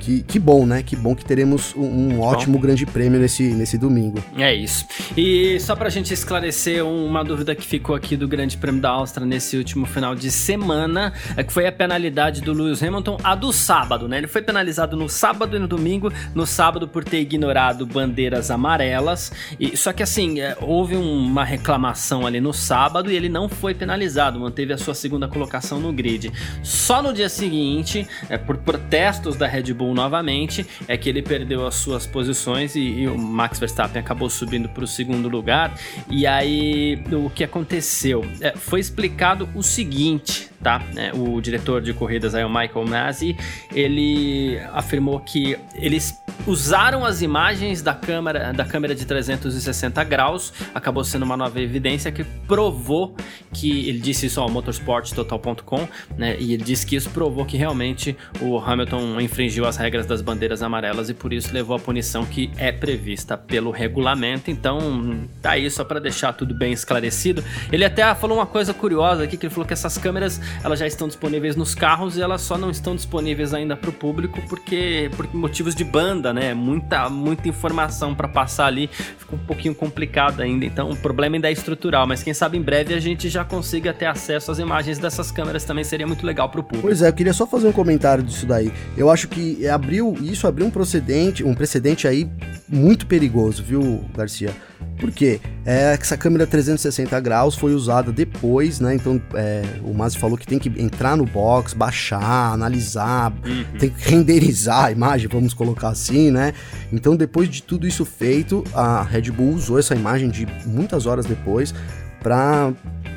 Que, 0.01 0.23
que 0.23 0.39
bom, 0.39 0.67
né? 0.67 0.83
Que 0.83 0.95
bom 0.95 1.15
que 1.15 1.25
teremos 1.25 1.75
um, 1.75 1.85
um 1.85 2.21
ótimo 2.21 2.59
grande 2.59 2.85
prêmio 2.85 3.19
nesse, 3.19 3.45
nesse 3.55 3.79
domingo. 3.79 4.23
É 4.37 4.55
isso. 4.55 4.85
E 5.17 5.59
só 5.61 5.75
pra 5.75 5.89
gente 5.89 6.13
esclarecer 6.13 6.85
uma 6.85 7.25
dúvida 7.25 7.55
que 7.55 7.67
ficou 7.67 7.97
aqui 7.97 8.15
do 8.15 8.29
Grande 8.29 8.59
Prêmio 8.59 8.83
da 8.83 8.91
Áustria 8.91 9.27
nesse 9.27 9.57
último 9.57 9.87
final 9.87 10.15
de 10.15 10.31
semana, 10.31 11.15
é 11.37 11.43
que 11.43 11.51
foi 11.51 11.67
a 11.67 11.73
penalidade 11.73 12.43
do 12.43 12.53
Lewis 12.53 12.83
Hamilton, 12.83 13.17
a 13.25 13.35
do 13.35 13.51
sábado, 13.51 14.07
né? 14.07 14.19
Ele 14.19 14.27
foi 14.27 14.43
penalizado 14.43 14.95
no 14.97 15.09
sábado 15.09 15.57
e 15.57 15.59
no 15.59 15.67
domingo. 15.67 16.13
No 16.35 16.47
sábado 16.47 16.89
por 16.89 17.05
ter 17.05 17.21
ignorado 17.21 17.87
bandeiras 17.87 18.51
amarelas. 18.51 19.33
E, 19.59 19.77
só 19.77 19.93
que 19.93 20.03
assim, 20.03 20.41
é, 20.41 20.57
houve 20.61 20.97
uma 20.97 21.45
reclamação 21.45 22.27
ali 22.27 22.41
no 22.41 22.53
sábado 22.53 23.11
e 23.11 23.17
ele 23.17 23.29
não 23.29 23.49
foi 23.49 23.75
penalizado, 23.75 24.41
manteve 24.41 24.73
a 24.73 24.79
sua 24.79 24.95
segunda 24.95 25.29
colocação 25.29 25.79
no 25.79 25.93
grid. 25.93 26.33
Só 26.63 27.03
no 27.03 27.13
dia 27.13 27.29
seguinte, 27.29 28.07
é, 28.29 28.37
por 28.37 28.57
protestos 28.59 29.37
da 29.37 29.47
Red 29.47 29.73
Bull 29.73 29.95
novamente, 29.95 30.67
é 30.89 30.97
que 30.97 31.09
ele 31.09 31.23
perdeu 31.23 31.67
as 31.67 31.77
suas 31.77 32.07
posições 32.07 32.75
e, 32.75 32.81
e 32.81 33.09
o 33.09 33.17
Max 33.17 33.59
Verstappen 33.59 34.01
acabou 34.01 34.29
subindo 34.29 34.69
para 34.69 34.85
o 34.85 34.87
segundo 34.87 35.29
lugar. 35.29 35.75
E 36.11 36.27
aí, 36.27 37.03
o 37.13 37.31
que 37.31 37.45
aconteceu? 37.45 38.25
É, 38.41 38.53
foi 38.57 38.81
explicado 38.81 39.49
o 39.55 39.63
seguinte, 39.63 40.51
tá? 40.63 40.83
É, 40.97 41.13
o 41.15 41.41
diretor 41.41 41.81
de 41.81 41.93
corridas 41.93 42.35
aí, 42.35 42.45
o 42.45 42.49
Michael 42.49 42.87
Masi, 42.87 43.37
ele 43.73 44.59
afirmou 44.73 45.21
que 45.21 45.57
eles 45.75 46.24
usaram 46.47 47.05
as 47.05 47.23
imagens 47.23 47.83
da 47.83 47.95
câmera, 47.95 48.53
da 48.53 48.65
câmera 48.65 48.95
de 48.95 49.05
360 49.05 50.03
graus, 50.05 50.53
acabou 50.75 51.05
sendo 51.05 51.25
uma 51.25 51.37
nova 51.37 51.61
evidência 51.61 52.13
que 52.13 52.25
provou 52.47 53.17
que 53.53 53.89
ele 53.89 53.99
disse 53.99 54.27
isso 54.27 54.41
ao 54.41 54.49
motorsporttotal.com, 54.49 55.89
né? 56.17 56.37
E 56.39 56.53
ele 56.53 56.63
disse 56.63 56.85
que 56.85 56.97
isso 56.97 57.11
provou 57.11 57.45
que 57.45 57.57
realmente 57.57 58.17
o 58.41 58.59
Hamilton 58.59 59.21
infringiu 59.21 59.67
as 59.67 59.77
regras 59.77 60.07
das 60.07 60.21
bandeiras 60.21 60.63
amarelas 60.63 61.09
e 61.09 61.15
por 61.15 61.33
isso 61.33 61.53
levou 61.53 61.77
a 61.77 61.79
punição 61.79 62.25
que 62.25 62.51
é 62.57 62.73
prevista 62.73 63.37
pelo 63.37 63.71
regulamento. 63.71 64.51
Então, 64.51 65.27
tá 65.41 65.53
aí 65.53 65.71
só 65.71 65.85
para 65.85 66.01
deixar 66.01 66.33
tudo 66.33 66.55
bem 66.55 66.73
esclarecido. 66.73 67.43
Ele 67.73 67.85
até 67.85 68.15
falou 68.15 68.39
uma 68.39 68.47
coisa 68.47 68.75
curiosa 68.75 69.25
aqui 69.25 69.37
que 69.37 69.47
ele 69.47 69.55
falou 69.55 69.67
que 69.67 69.73
essas 69.73 69.97
câmeras, 69.99 70.41
elas 70.63 70.79
já 70.79 70.87
estão 70.87 71.07
disponíveis 71.07 71.57
nos 71.57 71.75
carros 71.75 72.17
e 72.17 72.23
elas 72.23 72.43
só 72.43 72.59
não 72.59 72.71
estão 72.71 72.95
disponíveis 72.95 73.55
ainda 73.55 73.77
para 73.77 73.91
o 73.91 73.93
público 73.93 74.41
porque 74.49 75.11
por 75.17 75.33
motivos 75.35 75.75
de 75.75 75.85
banda, 75.85 76.24
né? 76.33 76.55
Muita 76.55 77.09
muita 77.09 77.49
informação 77.49 78.15
para 78.15 78.29
passar 78.29 78.67
ali, 78.67 78.89
fica 78.89 79.35
um 79.35 79.39
pouquinho 79.39 79.75
complicado 79.75 80.41
ainda. 80.41 80.65
Então, 80.65 80.91
o 80.91 80.97
problema 80.97 81.37
ainda 81.37 81.49
é 81.49 81.53
estrutural, 81.53 82.07
mas 82.07 82.23
quem 82.23 82.35
sabe 82.35 82.57
em 82.57 82.63
breve 82.63 82.95
a 82.95 83.01
gente 83.01 83.29
já 83.29 83.45
consiga 83.45 83.93
ter 83.93 84.07
acesso 84.07 84.51
às 84.51 84.59
imagens 84.59 84.99
dessas 84.99 85.31
câmeras 85.31 85.65
também 85.65 85.85
seria 85.85 86.07
muito 86.07 86.25
legal 86.27 86.49
pro 86.49 86.63
público. 86.63 86.87
Pois 86.87 87.03
é, 87.03 87.09
eu 87.09 87.13
queria 87.13 87.33
só 87.33 87.47
fazer 87.47 87.69
um 87.69 87.73
comentário 87.73 88.23
disso 88.23 88.47
daí. 88.47 88.73
Eu 88.97 89.11
acho 89.11 89.29
que 89.29 89.67
abriu 89.69 90.15
isso 90.23 90.47
abriu 90.47 90.67
um 90.67 90.71
precedente, 90.71 91.45
um 91.45 91.55
precedente 91.55 92.07
aí 92.07 92.29
muito 92.69 93.07
perigoso, 93.07 93.63
viu, 93.63 94.05
Garcia? 94.17 94.51
Por 94.99 95.11
quê? 95.11 95.41
É, 95.67 95.97
essa 96.01 96.17
câmera 96.17 96.47
360 96.47 97.19
graus 97.21 97.55
foi 97.55 97.75
usada 97.75 98.13
depois, 98.13 98.81
né? 98.81 98.95
Então 98.95 99.21
é, 99.35 99.63
o 99.83 99.93
Masi 99.93 100.19
falou 100.19 100.37
que 100.37 100.47
tem 100.47 100.59
que 100.59 100.69
entrar 100.81 101.17
no 101.17 101.25
box, 101.25 101.75
baixar, 101.75 102.53
analisar, 102.53 103.33
uhum. 103.45 103.79
tem 103.79 103.91
que 103.91 104.11
renderizar 104.11 104.87
a 104.87 104.93
imagem, 104.93 105.29
vamos 105.29 105.55
colocar 105.55 105.89
assim, 105.89 106.31
né? 106.31 106.53
Então 106.93 107.17
depois 107.17 107.49
de 107.49 107.63
tudo 107.63 107.87
isso 107.87 108.05
feito, 108.05 108.65
a 108.75 109.03
Red 109.03 109.31
Bull 109.31 109.55
usou 109.55 109.79
essa 109.79 109.95
imagem 109.95 110.31
de 110.31 110.47
muitas 110.67 111.07
horas 111.07 111.27
depois 111.27 111.75
para 112.23 112.73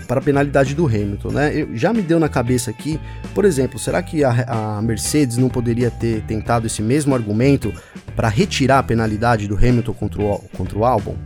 para 0.08 0.22
a 0.22 0.24
penalidade 0.24 0.74
do 0.74 0.86
Hamilton, 0.86 1.32
né? 1.32 1.52
Eu, 1.54 1.76
já 1.76 1.92
me 1.92 2.02
deu 2.02 2.18
na 2.18 2.30
cabeça 2.30 2.72
aqui, 2.72 2.98
por 3.36 3.44
exemplo, 3.44 3.78
será 3.78 4.02
que 4.02 4.24
a, 4.24 4.78
a 4.78 4.82
Mercedes 4.82 5.38
não 5.38 5.50
poderia 5.50 5.92
ter 5.92 6.22
tentado 6.22 6.66
esse 6.66 6.82
mesmo 6.82 7.14
argumento 7.14 7.74
para 8.16 8.30
retirar 8.30 8.80
a 8.80 8.84
penalidade 8.84 9.48
do 9.50 9.56
Hamilton 9.56 9.94
contra 9.94 10.22
o, 10.22 10.40
contra 10.56 10.78
o 10.78 10.86
Albon? 10.86 11.18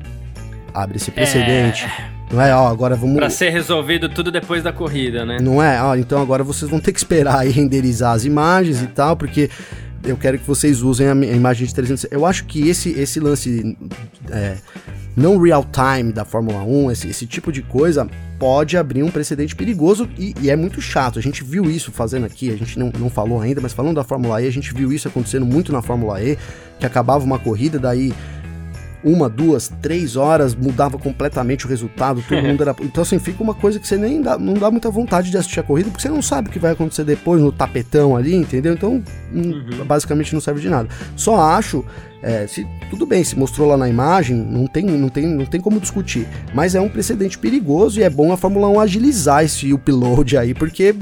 Abre 0.74 0.98
esse 0.98 1.12
precedente. 1.12 1.86
É... 1.86 2.22
Não 2.34 2.42
é, 2.42 2.56
ó, 2.56 2.68
agora 2.68 2.96
vamos. 2.96 3.18
Pra 3.18 3.30
ser 3.30 3.50
resolvido 3.50 4.08
tudo 4.08 4.32
depois 4.32 4.64
da 4.64 4.72
corrida, 4.72 5.26
né? 5.26 5.38
Não 5.42 5.62
é, 5.62 5.82
ó, 5.84 5.96
então 5.96 6.22
agora 6.22 6.44
vocês 6.44 6.72
vão 6.72 6.80
ter 6.80 6.94
que 6.94 7.00
esperar 7.00 7.46
e 7.46 7.50
renderizar 7.52 8.14
as 8.14 8.24
imagens 8.24 8.82
é. 8.82 8.86
e 8.86 8.88
tal, 8.88 9.18
porque 9.18 9.50
eu 10.04 10.16
quero 10.18 10.40
que 10.40 10.48
vocês 10.48 10.82
usem 10.82 11.08
a, 11.08 11.12
imagem 11.14 11.68
de 11.68 11.76
300. 11.76 12.08
Eu 12.10 12.26
acho 12.26 12.46
que 12.46 12.70
esse, 12.70 12.92
esse 12.92 13.20
lance 13.20 13.78
é, 14.30 14.56
não 15.16 15.38
real 15.38 15.66
time 15.66 16.12
da 16.12 16.24
Fórmula 16.24 16.64
1, 16.64 16.92
esse, 16.92 17.10
esse 17.10 17.28
tipo 17.28 17.52
de 17.52 17.62
coisa, 17.62 18.08
pode 18.40 18.78
abrir 18.78 19.04
um 19.04 19.12
precedente 19.12 19.56
perigoso 19.56 20.10
e, 20.18 20.34
e, 20.42 20.50
é 20.50 20.56
muito 20.56 20.82
chato. 20.82 21.20
A 21.20 21.22
gente 21.22 21.44
viu 21.44 21.70
isso 21.70 21.92
fazendo 21.92 22.26
aqui, 22.26 22.52
a 22.52 22.58
gente 22.58 22.80
não, 22.80 22.92
não 22.98 23.10
falou 23.10 23.42
ainda, 23.42 23.62
mas 23.62 23.74
falando 23.74 23.96
da 23.96 24.04
Fórmula 24.04 24.42
E, 24.42 24.48
a 24.48 24.52
gente 24.52 24.74
viu 24.74 24.92
isso 24.92 25.08
acontecendo 25.08 25.46
muito 25.46 25.72
na 25.72 25.82
Fórmula 25.82 26.22
E, 26.24 26.38
que 26.80 26.86
acabava 26.86 27.24
uma 27.24 27.38
corrida, 27.38 27.78
daí 27.78 28.14
uma, 29.04 29.30
duas, 29.30 29.72
três 29.82 30.16
horas 30.16 30.56
mudava 30.56 30.98
completamente 30.98 31.66
o 31.66 31.70
resultado, 31.70 32.24
todo 32.28 32.42
mundo 32.44 32.62
era. 32.62 32.76
Então, 32.82 33.02
assim, 33.02 33.20
fica 33.20 33.42
uma 33.42 33.54
coisa 33.54 33.80
que 33.80 33.88
você 33.88 33.98
nem 33.98 34.22
dá, 34.22 34.38
não 34.38 34.54
dá 34.54 34.70
muita 34.70 34.90
vontade 34.90 35.32
de 35.32 35.38
assistir 35.38 35.60
a 35.60 35.64
corrida, 35.64 35.90
porque 35.90 36.02
você 36.02 36.10
não 36.10 36.22
sabe 36.22 36.50
o 36.50 36.52
que 36.52 36.60
vai 36.60 36.72
acontecer 36.72 37.04
depois 37.04 37.42
no 37.42 37.52
tapetão 37.52 38.16
ali, 38.16 38.36
entendeu? 38.36 38.74
Então, 38.74 39.04
uhum. 39.34 39.86
basicamente 39.86 40.34
não 40.34 40.42
serve 40.42 40.62
de 40.62 40.70
nada. 40.70 40.90
Só 41.16 41.40
acho. 41.40 41.84
É, 42.24 42.46
se, 42.46 42.68
tudo 42.92 43.08
bem, 43.08 43.24
se 43.24 43.36
mostrou 43.36 43.68
lá 43.68 43.76
na 43.76 43.90
imagem, 43.90 44.38
não 44.38 44.68
tem, 44.68 44.86
não, 44.86 45.10
tem, 45.10 45.26
não 45.26 45.46
tem 45.46 45.60
como 45.60 45.80
discutir. 45.80 46.28
Mas 46.54 46.76
é 46.76 46.82
um 46.82 46.88
precedente 46.88 47.36
perigoso 47.36 48.00
e 48.00 48.04
é 48.04 48.10
bom 48.12 48.32
a 48.32 48.38
Fórmula 48.38 48.70
1 48.70 48.80
agilizar 48.80 49.44
esse 49.44 49.74
upload 49.74 50.38
aí, 50.38 50.54
porque 50.54 50.96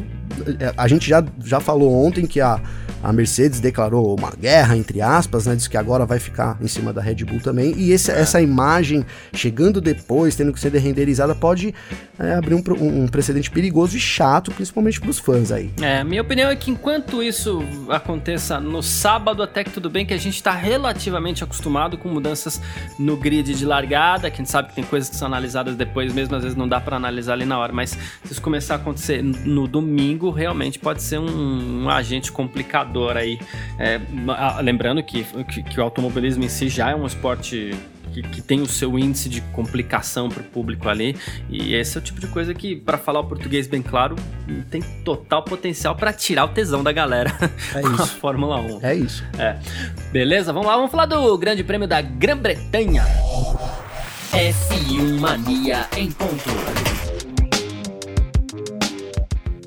a 0.78 0.88
gente 0.88 1.08
já, 1.08 1.24
já 1.44 1.60
falou 1.60 2.06
ontem 2.06 2.26
que 2.26 2.42
a 2.42 2.62
a 3.02 3.14
Mercedes 3.14 3.60
declarou 3.60 4.16
uma 4.18 4.32
guerra, 4.32 4.76
entre 4.76 5.02
aspas, 5.02 5.46
né? 5.46 5.56
Diz 5.56 5.68
que 5.68 5.78
agora 5.78 6.06
vai 6.06 6.20
ficar 6.20 6.58
em 6.62 6.68
cima 6.68 6.92
da 6.92 7.02
Red 7.02 7.24
Bull 7.26 7.40
também. 7.40 7.74
E 7.78 7.92
esse, 7.92 8.12
é. 8.12 8.20
essa 8.20 8.42
imagem 8.42 9.06
chegando 9.34 9.80
depois, 9.80 10.36
tendo 10.36 10.52
que 10.52 10.60
ser 10.60 10.74
renderizada, 10.74 11.34
pode 11.34 11.74
é, 12.18 12.34
abrir 12.34 12.56
um, 12.56 12.64
um, 12.82 13.08
precedente 13.08 13.50
perigoso 13.50 13.96
e 13.96 14.00
chato, 14.00 14.52
principalmente 14.52 15.00
para 15.00 15.10
os 15.10 15.20
fãs 15.20 15.52
aí. 15.52 15.72
É, 15.82 16.04
minha 16.04 16.22
opinião 16.22 16.50
é 16.50 16.56
que 16.56 16.70
enquanto 16.70 17.24
isso 17.24 17.64
aconteça 17.90 18.60
no 18.60 18.84
sábado, 18.84 19.42
até 19.42 19.64
que 19.64 19.72
tudo 19.72 19.90
bem, 19.90 20.06
que 20.06 20.14
a 20.14 20.18
gente 20.18 20.36
está 20.36 20.52
relativamente 20.52 21.44
acostumado 21.44 21.98
com 21.98 22.10
mudanças 22.10 22.62
no 22.98 23.16
grid 23.16 23.54
de 23.54 23.66
largada, 23.66 24.30
que 24.30 24.36
a 24.36 24.38
gente 24.38 24.52
sabe 24.52 24.70
que 24.70 24.76
tem 24.76 24.84
coisas 24.84 25.10
que 25.10 25.16
são 25.16 25.28
analisadas 25.28 25.76
depois 25.76 26.14
mesmo, 26.14 26.36
às 26.36 26.44
vezes 26.44 26.58
não 26.58 26.68
dá 26.68 26.82
para 26.82 26.98
analisar 26.98 27.34
ali 27.34 27.46
na 27.46 27.58
hora, 27.58 27.72
mas 27.72 27.92
se 27.92 27.98
isso 28.32 28.42
começar 28.42 28.76
a 28.76 28.78
acontecer 28.78 29.24
no 29.24 29.68
domingo, 29.68 30.29
realmente 30.30 30.80
pode 30.80 31.02
ser 31.02 31.20
um, 31.20 31.84
um 31.84 31.90
agente 31.90 32.32
complicado 32.32 33.10
aí. 33.10 33.40
É, 33.78 34.00
lembrando 34.62 35.02
que, 35.04 35.24
que, 35.46 35.64
que, 35.64 35.80
o 35.80 35.84
automobilismo 35.84 36.44
em 36.44 36.50
si 36.50 36.70
já 36.70 36.92
é 36.92 36.96
um 36.96 37.06
esporte 37.06 37.74
que, 38.14 38.22
que 38.24 38.42
tem 38.42 38.62
o 38.62 38.66
seu 38.66 38.98
índice 38.98 39.30
de 39.30 39.42
complicação 39.42 40.30
para 40.30 40.42
o 40.42 40.46
público 40.46 40.90
ali. 40.90 41.16
E 41.50 41.74
esse 41.74 41.98
é 41.98 42.02
o 42.02 42.04
tipo 42.04 42.20
de 42.20 42.28
coisa 42.28 42.54
que, 42.54 42.76
para 42.76 42.98
falar 42.98 43.22
o 43.22 43.26
português 43.26 43.68
bem 43.68 43.82
claro, 43.82 44.16
tem 44.70 44.82
total 45.04 45.44
potencial 45.44 45.96
para 45.96 46.12
tirar 46.12 46.46
o 46.46 46.50
tesão 46.50 46.84
da 46.84 46.92
galera 46.92 47.32
é 47.76 47.82
com 47.82 47.88
a 47.88 48.06
Fórmula 48.06 48.60
1. 48.60 48.80
É 48.82 48.96
isso. 48.96 49.24
É. 49.38 49.58
Beleza? 50.12 50.52
Vamos 50.52 50.68
lá, 50.68 50.76
vamos 50.76 50.92
falar 50.92 51.06
do 51.06 51.38
Grande 51.38 51.64
Prêmio 51.64 51.88
da 51.88 52.02
Grã-Bretanha. 52.02 53.04
F1 54.32 55.20
Mania 55.20 55.88
em 55.98 56.12
ponto. 56.12 56.99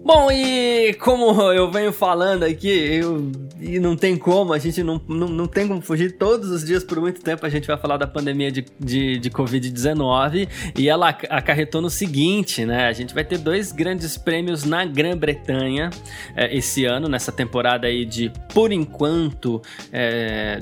Bom, 0.04 0.32
e 0.32 0.94
como 0.94 1.52
eu 1.52 1.70
venho 1.70 1.92
falando 1.92 2.42
aqui, 2.42 2.68
eu, 2.68 3.30
e 3.62 3.78
não 3.78 3.94
tem 3.94 4.16
como, 4.16 4.52
a 4.52 4.58
gente 4.58 4.82
não, 4.82 5.00
não, 5.06 5.28
não 5.28 5.46
tem 5.46 5.68
como 5.68 5.80
fugir. 5.80 6.16
Todos 6.18 6.50
os 6.50 6.64
dias, 6.64 6.82
por 6.82 7.00
muito 7.00 7.22
tempo, 7.22 7.46
a 7.46 7.48
gente 7.48 7.66
vai 7.66 7.78
falar 7.78 7.96
da 7.96 8.08
pandemia 8.08 8.50
de, 8.50 8.64
de, 8.78 9.18
de 9.18 9.30
Covid-19 9.30 10.48
e 10.76 10.88
ela 10.88 11.08
acarretou 11.08 11.80
no 11.80 11.88
seguinte, 11.88 12.64
né? 12.64 12.86
A 12.86 12.92
gente 12.92 13.14
vai 13.14 13.24
ter 13.24 13.38
dois 13.38 13.70
grandes 13.70 14.18
prêmios 14.18 14.64
na 14.64 14.84
Grã-Bretanha 14.84 15.90
é, 16.34 16.54
esse 16.56 16.84
ano, 16.84 17.08
nessa 17.08 17.30
temporada 17.30 17.86
aí 17.86 18.04
de, 18.04 18.32
por 18.52 18.72
enquanto, 18.72 19.62
é, 19.92 20.60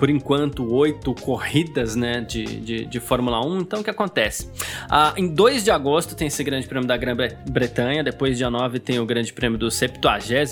por 0.00 0.10
enquanto, 0.10 0.68
oito 0.74 1.14
corridas, 1.14 1.94
né, 1.94 2.20
de, 2.20 2.44
de, 2.44 2.86
de, 2.86 3.00
Fórmula 3.00 3.44
1. 3.46 3.60
Então, 3.60 3.80
o 3.80 3.84
que 3.84 3.90
acontece? 3.90 4.50
Ah, 4.90 5.14
em 5.16 5.28
2 5.28 5.62
de 5.62 5.70
agosto 5.70 6.16
tem 6.16 6.26
esse 6.26 6.42
grande 6.42 6.66
prêmio 6.66 6.88
da 6.88 6.96
Grã-Bretanha, 6.96 8.02
depois 8.02 8.36
dia 8.36 8.50
9 8.50 8.80
tem 8.80 8.98
o 8.98 9.06
Grande 9.06 9.32
Prêmio 9.32 9.58
do 9.58 9.70
70 9.70 10.02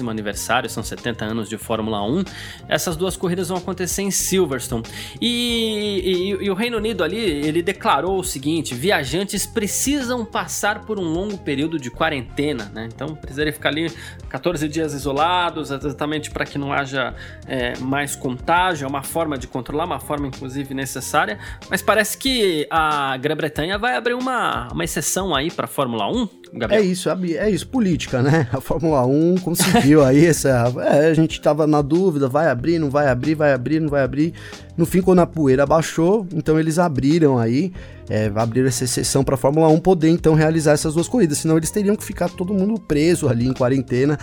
aniversário, 0.08 0.70
são 0.70 0.82
70 0.82 1.24
anos 1.24 1.48
de 1.48 1.58
Fórmula 1.58 1.79
1. 1.80 2.24
Essas 2.68 2.96
duas 2.96 3.16
corridas 3.16 3.48
vão 3.48 3.58
acontecer 3.58 4.02
em 4.02 4.10
Silverstone. 4.10 4.82
E, 5.20 6.36
e, 6.40 6.44
e 6.44 6.50
o 6.50 6.54
Reino 6.54 6.76
Unido 6.76 7.04
ali, 7.04 7.18
ele 7.18 7.62
declarou 7.62 8.18
o 8.18 8.24
seguinte: 8.24 8.74
viajantes 8.74 9.46
precisam 9.46 10.24
passar 10.24 10.84
por 10.84 10.98
um 10.98 11.04
longo 11.04 11.38
período 11.38 11.78
de 11.78 11.90
quarentena, 11.90 12.70
né? 12.74 12.88
Então 12.92 13.14
precisaria 13.14 13.52
ficar 13.52 13.70
ali 13.70 13.90
14 14.28 14.68
dias 14.68 14.92
isolados, 14.94 15.70
exatamente 15.70 16.30
para 16.30 16.44
que 16.44 16.58
não 16.58 16.72
haja 16.72 17.14
é, 17.46 17.78
mais 17.78 18.16
contágio. 18.16 18.84
É 18.84 18.88
uma 18.88 19.02
forma 19.02 19.38
de 19.38 19.46
controlar, 19.46 19.84
uma 19.84 20.00
forma 20.00 20.26
inclusive 20.26 20.74
necessária. 20.74 21.38
Mas 21.68 21.82
parece 21.82 22.16
que 22.18 22.66
a 22.70 23.16
Grã-Bretanha 23.16 23.78
vai 23.78 23.96
abrir 23.96 24.14
uma, 24.14 24.68
uma 24.72 24.84
exceção 24.84 25.34
aí 25.34 25.50
para 25.50 25.64
a 25.64 25.68
Fórmula 25.68 26.10
1 26.10 26.39
Gabriel? 26.52 26.82
É 26.82 26.84
isso, 26.84 27.08
é 27.08 27.50
isso, 27.50 27.66
política, 27.68 28.22
né? 28.22 28.48
A 28.52 28.60
Fórmula 28.60 29.06
1 29.06 29.36
conseguiu 29.38 30.04
aí 30.04 30.26
essa. 30.26 30.72
É, 30.80 31.06
a 31.08 31.14
gente 31.14 31.40
tava 31.40 31.66
na 31.66 31.80
dúvida, 31.80 32.28
vai 32.28 32.48
abrir, 32.48 32.78
não 32.78 32.90
vai 32.90 33.08
abrir, 33.08 33.34
vai 33.34 33.52
abrir, 33.52 33.80
não 33.80 33.88
vai 33.88 34.02
abrir. 34.02 34.34
No 34.76 34.84
fim, 34.84 35.00
quando 35.00 35.20
a 35.20 35.26
poeira 35.26 35.64
baixou, 35.64 36.26
então 36.34 36.58
eles 36.58 36.78
abriram 36.78 37.38
aí, 37.38 37.72
é, 38.08 38.30
abriram 38.34 38.68
essa 38.68 38.84
exceção 38.84 39.22
para 39.22 39.34
a 39.34 39.38
Fórmula 39.38 39.68
1 39.68 39.78
poder 39.78 40.08
então 40.08 40.34
realizar 40.34 40.72
essas 40.72 40.94
duas 40.94 41.06
corridas, 41.06 41.38
senão 41.38 41.56
eles 41.56 41.70
teriam 41.70 41.94
que 41.94 42.04
ficar 42.04 42.28
todo 42.28 42.52
mundo 42.52 42.80
preso 42.80 43.28
ali 43.28 43.46
em 43.46 43.52
quarentena, 43.52 44.18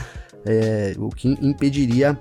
é, 0.46 0.94
o 0.98 1.10
que 1.10 1.30
impediria 1.42 2.18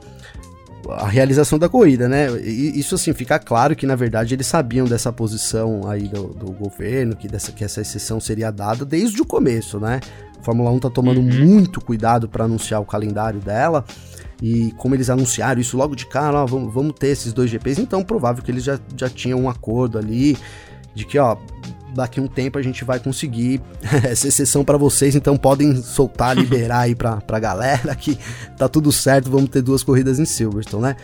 a 0.90 1.06
realização 1.06 1.58
da 1.58 1.68
corrida, 1.68 2.08
né? 2.08 2.30
E 2.40 2.78
isso 2.78 2.94
assim, 2.94 3.12
fica 3.12 3.38
claro 3.38 3.74
que 3.74 3.86
na 3.86 3.94
verdade 3.96 4.34
eles 4.34 4.46
sabiam 4.46 4.86
dessa 4.86 5.12
posição 5.12 5.88
aí 5.88 6.08
do, 6.08 6.28
do 6.28 6.52
governo, 6.52 7.16
que, 7.16 7.28
dessa, 7.28 7.52
que 7.52 7.64
essa 7.64 7.80
exceção 7.80 8.20
seria 8.20 8.50
dada 8.50 8.84
desde 8.84 9.20
o 9.20 9.26
começo, 9.26 9.78
né? 9.80 10.00
A 10.38 10.42
Fórmula 10.42 10.70
1 10.70 10.78
tá 10.80 10.90
tomando 10.90 11.20
uhum. 11.20 11.44
muito 11.44 11.80
cuidado 11.80 12.28
para 12.28 12.44
anunciar 12.44 12.80
o 12.80 12.84
calendário 12.84 13.40
dela. 13.40 13.84
E 14.42 14.72
como 14.76 14.94
eles 14.94 15.08
anunciaram 15.08 15.60
isso 15.60 15.76
logo 15.76 15.96
de 15.96 16.06
cara, 16.06 16.42
ó, 16.42 16.46
vamos, 16.46 16.72
vamos 16.72 16.94
ter 16.98 17.08
esses 17.08 17.32
dois 17.32 17.50
GPs, 17.50 17.80
então 17.80 18.04
provável 18.04 18.42
que 18.42 18.50
eles 18.50 18.62
já, 18.62 18.78
já 18.94 19.08
tinham 19.08 19.40
um 19.40 19.48
acordo 19.48 19.98
ali 19.98 20.36
de 20.94 21.06
que, 21.06 21.18
ó, 21.18 21.36
daqui 21.94 22.20
um 22.20 22.26
tempo 22.26 22.58
a 22.58 22.62
gente 22.62 22.84
vai 22.84 22.98
conseguir 22.98 23.60
essa 24.04 24.28
exceção 24.28 24.64
para 24.64 24.76
vocês, 24.76 25.14
então 25.14 25.36
podem 25.36 25.76
soltar, 25.76 26.36
liberar 26.38 26.80
aí 26.80 26.94
pra, 26.94 27.16
pra 27.20 27.38
galera 27.38 27.94
que 27.94 28.18
tá 28.56 28.68
tudo 28.68 28.92
certo, 28.92 29.30
vamos 29.30 29.50
ter 29.50 29.62
duas 29.62 29.82
corridas 29.82 30.18
em 30.18 30.24
Silverstone, 30.24 30.82
né? 30.82 30.96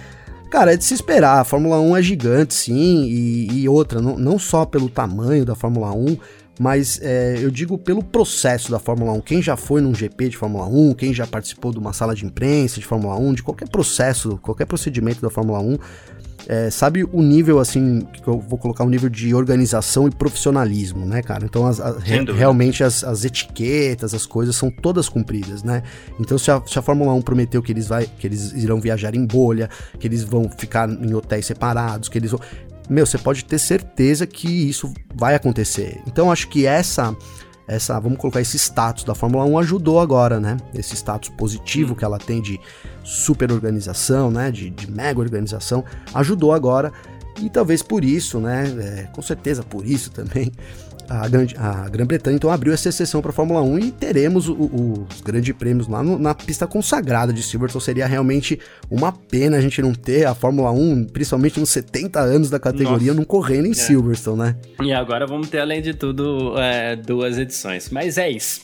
Cara, 0.50 0.74
é 0.74 0.76
de 0.76 0.84
se 0.84 0.92
esperar, 0.92 1.40
a 1.40 1.44
Fórmula 1.44 1.80
1 1.80 1.96
é 1.96 2.02
gigante, 2.02 2.52
sim, 2.52 3.04
e, 3.04 3.62
e 3.62 3.68
outra, 3.68 4.02
não, 4.02 4.18
não 4.18 4.38
só 4.38 4.66
pelo 4.66 4.90
tamanho 4.90 5.46
da 5.46 5.54
Fórmula 5.54 5.90
1, 5.92 6.18
mas 6.60 7.00
é, 7.02 7.38
eu 7.40 7.50
digo 7.50 7.78
pelo 7.78 8.02
processo 8.02 8.70
da 8.70 8.78
Fórmula 8.78 9.12
1. 9.12 9.20
Quem 9.22 9.42
já 9.42 9.56
foi 9.56 9.80
num 9.80 9.94
GP 9.94 10.28
de 10.28 10.36
Fórmula 10.36 10.66
1, 10.66 10.94
quem 10.94 11.14
já 11.14 11.26
participou 11.26 11.72
de 11.72 11.78
uma 11.78 11.92
sala 11.92 12.14
de 12.14 12.26
imprensa 12.26 12.78
de 12.78 12.86
Fórmula 12.86 13.16
1, 13.16 13.34
de 13.34 13.42
qualquer 13.42 13.68
processo, 13.68 14.38
qualquer 14.42 14.66
procedimento 14.66 15.22
da 15.22 15.30
Fórmula 15.30 15.60
1, 15.60 15.78
é, 16.48 16.70
sabe 16.70 17.04
o 17.04 17.22
nível, 17.22 17.58
assim, 17.58 18.00
que 18.12 18.26
eu 18.26 18.40
vou 18.40 18.58
colocar 18.58 18.84
um 18.84 18.88
nível 18.88 19.08
de 19.08 19.34
organização 19.34 20.08
e 20.08 20.10
profissionalismo, 20.10 21.06
né, 21.06 21.22
cara? 21.22 21.44
Então, 21.44 21.66
as, 21.66 21.80
as, 21.80 22.02
re, 22.02 22.24
realmente 22.32 22.82
as, 22.82 23.04
as, 23.04 23.24
etiquetas, 23.24 24.12
as 24.12 24.26
coisas 24.26 24.56
são 24.56 24.70
todas 24.70 25.08
cumpridas, 25.08 25.62
né? 25.62 25.82
Então, 26.18 26.36
se 26.36 26.50
a, 26.50 26.60
se 26.66 26.78
a, 26.78 26.82
Fórmula 26.82 27.12
1 27.14 27.22
prometeu 27.22 27.62
que 27.62 27.72
eles, 27.72 27.86
vai, 27.86 28.06
que 28.06 28.26
eles 28.26 28.52
irão 28.52 28.80
viajar 28.80 29.14
em 29.14 29.24
bolha, 29.24 29.70
que 29.98 30.06
eles 30.06 30.24
vão 30.24 30.50
ficar 30.50 30.88
em 30.88 31.14
hotéis 31.14 31.46
separados, 31.46 32.08
que 32.08 32.18
eles 32.18 32.30
vão. 32.30 32.40
Meu, 32.90 33.06
você 33.06 33.16
pode 33.16 33.44
ter 33.44 33.58
certeza 33.58 34.26
que 34.26 34.48
isso 34.48 34.92
vai 35.14 35.34
acontecer. 35.34 36.00
Então, 36.06 36.30
acho 36.30 36.48
que 36.48 36.66
essa 36.66 37.16
essa, 37.74 37.98
vamos 37.98 38.18
colocar 38.18 38.40
esse 38.40 38.58
status 38.58 39.04
da 39.04 39.14
Fórmula 39.14 39.44
1 39.44 39.58
ajudou 39.58 40.00
agora, 40.00 40.38
né? 40.38 40.56
Esse 40.74 40.94
status 40.94 41.30
positivo 41.30 41.94
que 41.96 42.04
ela 42.04 42.18
tem 42.18 42.40
de 42.40 42.60
super 43.02 43.50
organização, 43.50 44.30
né? 44.30 44.50
De, 44.50 44.70
de 44.70 44.90
mega 44.90 45.18
organização, 45.18 45.84
ajudou 46.14 46.52
agora. 46.52 46.92
E 47.40 47.48
talvez 47.48 47.82
por 47.82 48.04
isso, 48.04 48.38
né? 48.38 48.64
É, 48.78 49.02
com 49.12 49.22
certeza 49.22 49.62
por 49.62 49.86
isso 49.86 50.10
também, 50.10 50.52
a, 51.12 51.84
a 51.84 51.88
Grã-Bretanha 51.88 52.36
então 52.36 52.50
abriu 52.50 52.72
essa 52.72 52.88
exceção 52.88 53.20
para 53.20 53.30
a 53.30 53.34
Fórmula 53.34 53.60
1 53.60 53.78
e 53.78 53.90
teremos 53.92 54.48
o, 54.48 54.54
o, 54.54 55.06
os 55.12 55.20
grandes 55.20 55.54
prêmios 55.54 55.86
lá 55.86 56.02
no, 56.02 56.18
na 56.18 56.34
pista 56.34 56.66
consagrada 56.66 57.32
de 57.32 57.42
Silverstone. 57.42 57.84
Seria 57.84 58.06
realmente 58.06 58.58
uma 58.90 59.12
pena 59.12 59.58
a 59.58 59.60
gente 59.60 59.82
não 59.82 59.92
ter 59.92 60.26
a 60.26 60.34
Fórmula 60.34 60.70
1, 60.70 61.08
principalmente 61.12 61.60
nos 61.60 61.68
70 61.70 62.20
anos 62.20 62.48
da 62.48 62.58
categoria, 62.58 63.08
Nossa. 63.08 63.14
não 63.14 63.24
correndo 63.24 63.66
em 63.66 63.72
é. 63.72 63.74
Silverstone, 63.74 64.38
né? 64.38 64.56
E 64.82 64.92
agora 64.92 65.26
vamos 65.26 65.48
ter, 65.48 65.58
além 65.58 65.82
de 65.82 65.92
tudo, 65.92 66.58
é, 66.58 66.96
duas 66.96 67.36
edições. 67.38 67.90
Mas 67.90 68.16
é 68.16 68.30
isso. 68.30 68.62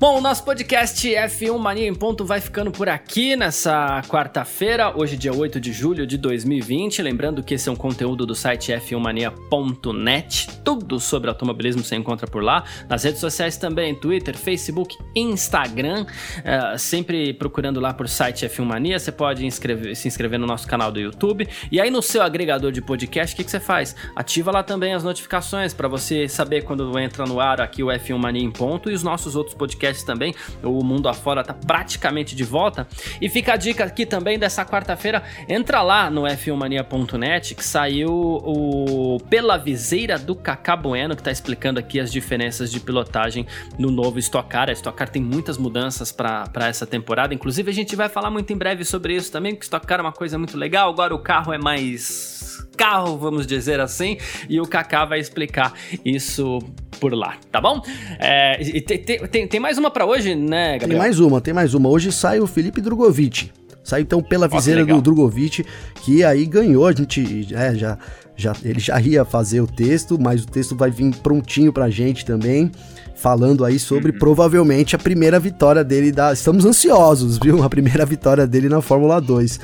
Bom, 0.00 0.18
o 0.18 0.20
nosso 0.20 0.44
podcast 0.44 1.08
F1 1.08 1.58
Mania 1.58 1.88
em 1.88 1.92
Ponto 1.92 2.24
vai 2.24 2.40
ficando 2.40 2.70
por 2.70 2.88
aqui 2.88 3.34
nessa 3.34 4.00
quarta-feira, 4.06 4.96
hoje, 4.96 5.16
dia 5.16 5.34
8 5.34 5.58
de 5.58 5.72
julho 5.72 6.06
de 6.06 6.16
2020. 6.16 7.02
Lembrando 7.02 7.42
que 7.42 7.54
esse 7.54 7.68
é 7.68 7.72
um 7.72 7.74
conteúdo 7.74 8.24
do 8.24 8.32
site 8.32 8.70
f1mania.net 8.70 10.46
tudo 10.62 11.00
sobre 11.00 11.28
automobilismo 11.28 11.82
você 11.82 11.96
encontra 11.96 12.28
por 12.28 12.44
lá. 12.44 12.62
Nas 12.88 13.02
redes 13.02 13.20
sociais 13.20 13.56
também, 13.56 13.92
Twitter, 13.92 14.36
Facebook, 14.36 14.96
Instagram. 15.16 16.04
Uh, 16.04 16.78
sempre 16.78 17.32
procurando 17.32 17.80
lá 17.80 17.92
por 17.92 18.08
site 18.08 18.46
F1 18.46 18.64
Mania. 18.64 18.98
Você 19.00 19.10
pode 19.10 19.44
inscrever, 19.44 19.96
se 19.96 20.06
inscrever 20.06 20.38
no 20.38 20.46
nosso 20.46 20.68
canal 20.68 20.92
do 20.92 21.00
YouTube. 21.00 21.48
E 21.72 21.80
aí 21.80 21.90
no 21.90 22.02
seu 22.02 22.22
agregador 22.22 22.70
de 22.70 22.80
podcast, 22.80 23.34
o 23.34 23.36
que, 23.36 23.42
que 23.42 23.50
você 23.50 23.58
faz? 23.58 23.96
Ativa 24.14 24.52
lá 24.52 24.62
também 24.62 24.94
as 24.94 25.02
notificações 25.02 25.74
para 25.74 25.88
você 25.88 26.28
saber 26.28 26.62
quando 26.62 26.96
entra 26.98 27.24
no 27.24 27.40
ar 27.40 27.60
aqui 27.60 27.82
o 27.82 27.86
F1 27.86 28.16
Mania 28.16 28.44
em 28.44 28.50
ponto 28.50 28.90
e 28.90 28.94
os 28.94 29.02
nossos 29.02 29.34
outros 29.34 29.56
podcasts 29.56 29.87
também. 30.04 30.34
O 30.62 30.82
Mundo 30.84 31.08
Afora 31.08 31.42
tá 31.42 31.54
praticamente 31.54 32.34
de 32.34 32.44
volta. 32.44 32.86
E 33.20 33.28
fica 33.28 33.54
a 33.54 33.56
dica 33.56 33.84
aqui 33.84 34.06
também 34.06 34.38
dessa 34.38 34.64
quarta-feira, 34.64 35.22
entra 35.48 35.82
lá 35.82 36.10
no 36.10 36.22
f1mania.net 36.22 37.54
que 37.54 37.64
saiu 37.64 38.10
o 38.10 39.18
Pela 39.28 39.56
Viseira 39.56 40.18
do 40.18 40.34
Cacá 40.34 40.76
Bueno, 40.76 41.16
que 41.16 41.22
tá 41.22 41.30
explicando 41.30 41.78
aqui 41.78 42.00
as 42.00 42.10
diferenças 42.12 42.70
de 42.70 42.80
pilotagem 42.80 43.46
no 43.78 43.90
novo 43.90 44.18
Stock 44.18 44.48
Car. 44.48 44.68
A 44.68 44.72
Stock 44.72 44.96
Car 44.96 45.08
tem 45.08 45.22
muitas 45.22 45.58
mudanças 45.58 46.12
para 46.12 46.48
essa 46.68 46.86
temporada, 46.86 47.34
inclusive 47.34 47.70
a 47.70 47.74
gente 47.74 47.96
vai 47.96 48.08
falar 48.08 48.30
muito 48.30 48.52
em 48.52 48.56
breve 48.56 48.84
sobre 48.84 49.14
isso 49.14 49.30
também, 49.32 49.54
porque 49.54 49.64
Stock 49.64 49.86
Car 49.86 50.00
é 50.00 50.02
uma 50.02 50.12
coisa 50.12 50.38
muito 50.38 50.56
legal, 50.56 50.90
agora 50.90 51.14
o 51.14 51.18
carro 51.18 51.52
é 51.52 51.58
mais 51.58 52.38
carro, 52.76 53.18
vamos 53.18 53.44
dizer 53.44 53.80
assim, 53.80 54.16
e 54.48 54.60
o 54.60 54.64
Kaká 54.64 55.04
vai 55.04 55.18
explicar 55.18 55.72
isso 56.04 56.60
por 56.98 57.14
lá, 57.14 57.36
tá 57.50 57.60
bom? 57.60 57.80
É, 58.18 58.60
e 58.62 58.80
tem, 58.80 58.98
tem, 58.98 59.48
tem, 59.48 59.60
mais 59.60 59.78
uma 59.78 59.90
para 59.90 60.04
hoje, 60.04 60.34
né, 60.34 60.78
Gabriel? 60.78 60.88
Tem 60.88 60.98
mais 60.98 61.20
uma, 61.20 61.40
tem 61.40 61.54
mais 61.54 61.74
uma. 61.74 61.88
Hoje 61.88 62.12
sai 62.12 62.40
o 62.40 62.46
Felipe 62.46 62.80
Drogovic. 62.80 63.50
Sai 63.82 64.02
então 64.02 64.22
pela 64.22 64.46
viseira 64.46 64.84
do 64.84 65.00
Drogovic, 65.00 65.64
que 66.02 66.22
aí 66.22 66.44
ganhou, 66.44 66.86
a 66.86 66.92
gente 66.92 67.48
é, 67.54 67.74
já, 67.74 67.96
já, 68.36 68.54
ele 68.62 68.78
já 68.78 69.00
ia 69.00 69.24
fazer 69.24 69.62
o 69.62 69.66
texto, 69.66 70.18
mas 70.20 70.42
o 70.42 70.46
texto 70.46 70.76
vai 70.76 70.90
vir 70.90 71.14
prontinho 71.16 71.72
pra 71.72 71.88
gente 71.88 72.24
também 72.24 72.70
falando 73.18 73.64
aí 73.64 73.78
sobre 73.78 74.12
uhum. 74.12 74.18
provavelmente 74.18 74.94
a 74.94 74.98
primeira 74.98 75.40
vitória 75.40 75.82
dele 75.82 76.12
da. 76.12 76.32
Estamos 76.32 76.64
ansiosos, 76.64 77.38
viu? 77.42 77.62
A 77.62 77.68
primeira 77.68 78.06
vitória 78.06 78.46
dele 78.46 78.68
na 78.68 78.80
Fórmula 78.80 79.20
2. 79.20 79.58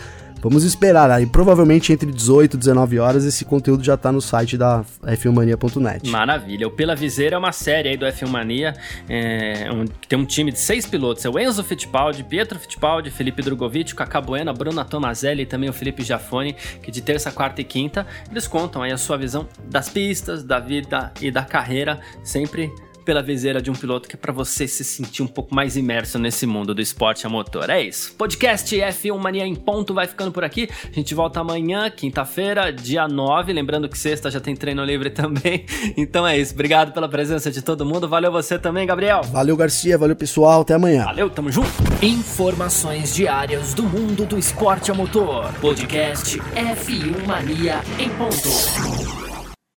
Vamos 0.45 0.63
esperar 0.63 1.11
aí, 1.11 1.25
provavelmente 1.25 1.91
entre 1.91 2.13
18 2.13 2.53
e 2.53 2.59
19 2.59 2.99
horas 2.99 3.25
esse 3.25 3.47
conteúdo 3.47 3.83
já 3.83 3.97
tá 3.97 4.13
no 4.13 4.21
site 4.21 4.59
da 4.59 4.85
f1mania.net. 5.03 6.07
Maravilha. 6.11 6.69
O 6.69 6.71
Pela 6.71 6.95
Viseira 6.95 7.37
é 7.37 7.39
uma 7.39 7.51
série 7.51 7.89
aí 7.89 7.97
do 7.97 8.05
F1 8.05 8.29
Mania, 8.29 8.75
é, 9.09 9.71
um, 9.73 9.87
tem 10.07 10.19
um 10.19 10.27
time 10.27 10.53
de 10.53 10.61
seis 10.61 10.85
pilotos, 10.85 11.25
é 11.25 11.31
o 11.31 11.39
Enzo 11.39 11.65
Fittipaldi, 11.65 12.23
Pietro 12.25 12.59
Fittipaldi, 12.59 13.11
Felipe 13.11 13.41
Drogovic, 13.41 13.95
Cacá 13.95 14.21
Bueno, 14.21 14.53
Bruna 14.53 14.85
Tomazelli 14.85 15.45
e 15.45 15.47
também 15.47 15.71
o 15.71 15.73
Felipe 15.73 16.03
Giafone, 16.03 16.55
que 16.83 16.91
de 16.91 17.01
terça, 17.01 17.33
quarta 17.33 17.63
e 17.63 17.65
quinta, 17.65 18.07
eles 18.31 18.47
contam 18.47 18.83
aí 18.83 18.93
a 18.93 18.99
sua 18.99 19.17
visão 19.17 19.49
das 19.65 19.89
pistas, 19.89 20.45
da 20.45 20.61
vida 20.61 21.11
e 21.23 21.31
da 21.31 21.43
carreira, 21.43 22.01
sempre 22.23 22.71
pela 23.05 23.23
viseira 23.23 23.61
de 23.61 23.71
um 23.71 23.75
piloto 23.75 24.09
que 24.09 24.17
é 24.17 24.19
para 24.19 24.33
você 24.33 24.67
se 24.67 24.85
sentir 24.85 25.23
um 25.23 25.27
pouco 25.27 25.55
mais 25.55 25.77
imerso 25.77 26.19
nesse 26.19 26.47
mundo 26.47 26.75
do 26.75 26.81
esporte 26.81 27.27
a 27.27 27.31
motor. 27.31 27.69
É 27.71 27.83
isso. 27.83 28.15
Podcast 28.15 28.75
F1 28.75 29.19
Mania 29.19 29.47
em 29.47 29.55
ponto 29.55 29.93
vai 29.93 30.07
ficando 30.07 30.33
por 30.33 30.45
aqui. 30.45 30.69
A 30.85 30.95
gente 30.95 31.15
volta 31.15 31.41
amanhã, 31.41 31.91
quinta-feira, 31.91 32.73
dia 32.73 33.07
9. 33.07 33.53
Lembrando 33.53 33.89
que 33.89 33.99
sexta 33.99 34.31
já 34.31 34.41
tem 34.41 34.57
treino 34.57 34.85
livre 34.85 35.11
também. 35.11 35.65
Então 35.97 36.27
é 36.27 36.39
isso. 36.39 36.55
Obrigado 36.55 36.93
pela 36.93 37.09
presença 37.09 37.51
de 37.51 37.63
todo 37.63 37.85
mundo. 37.85 38.09
Valeu 38.09 38.33
você 38.33 38.59
também, 38.59 38.87
Gabriel. 38.87 39.23
Valeu, 39.23 39.57
Garcia. 39.57 39.99
Valeu, 39.99 40.17
pessoal. 40.17 40.63
Até 40.63 40.75
amanhã. 40.75 41.05
Valeu, 41.05 41.29
tamo 41.29 41.51
junto. 41.51 41.71
Informações 42.03 43.15
diárias 43.15 43.75
do 43.75 43.83
mundo 43.83 44.25
do 44.25 44.39
esporte 44.39 44.91
a 44.91 44.95
motor. 44.95 45.53
Podcast 45.61 46.39
F1 46.39 47.27
Mania 47.27 47.81
em 47.99 48.09
ponto. 48.11 49.34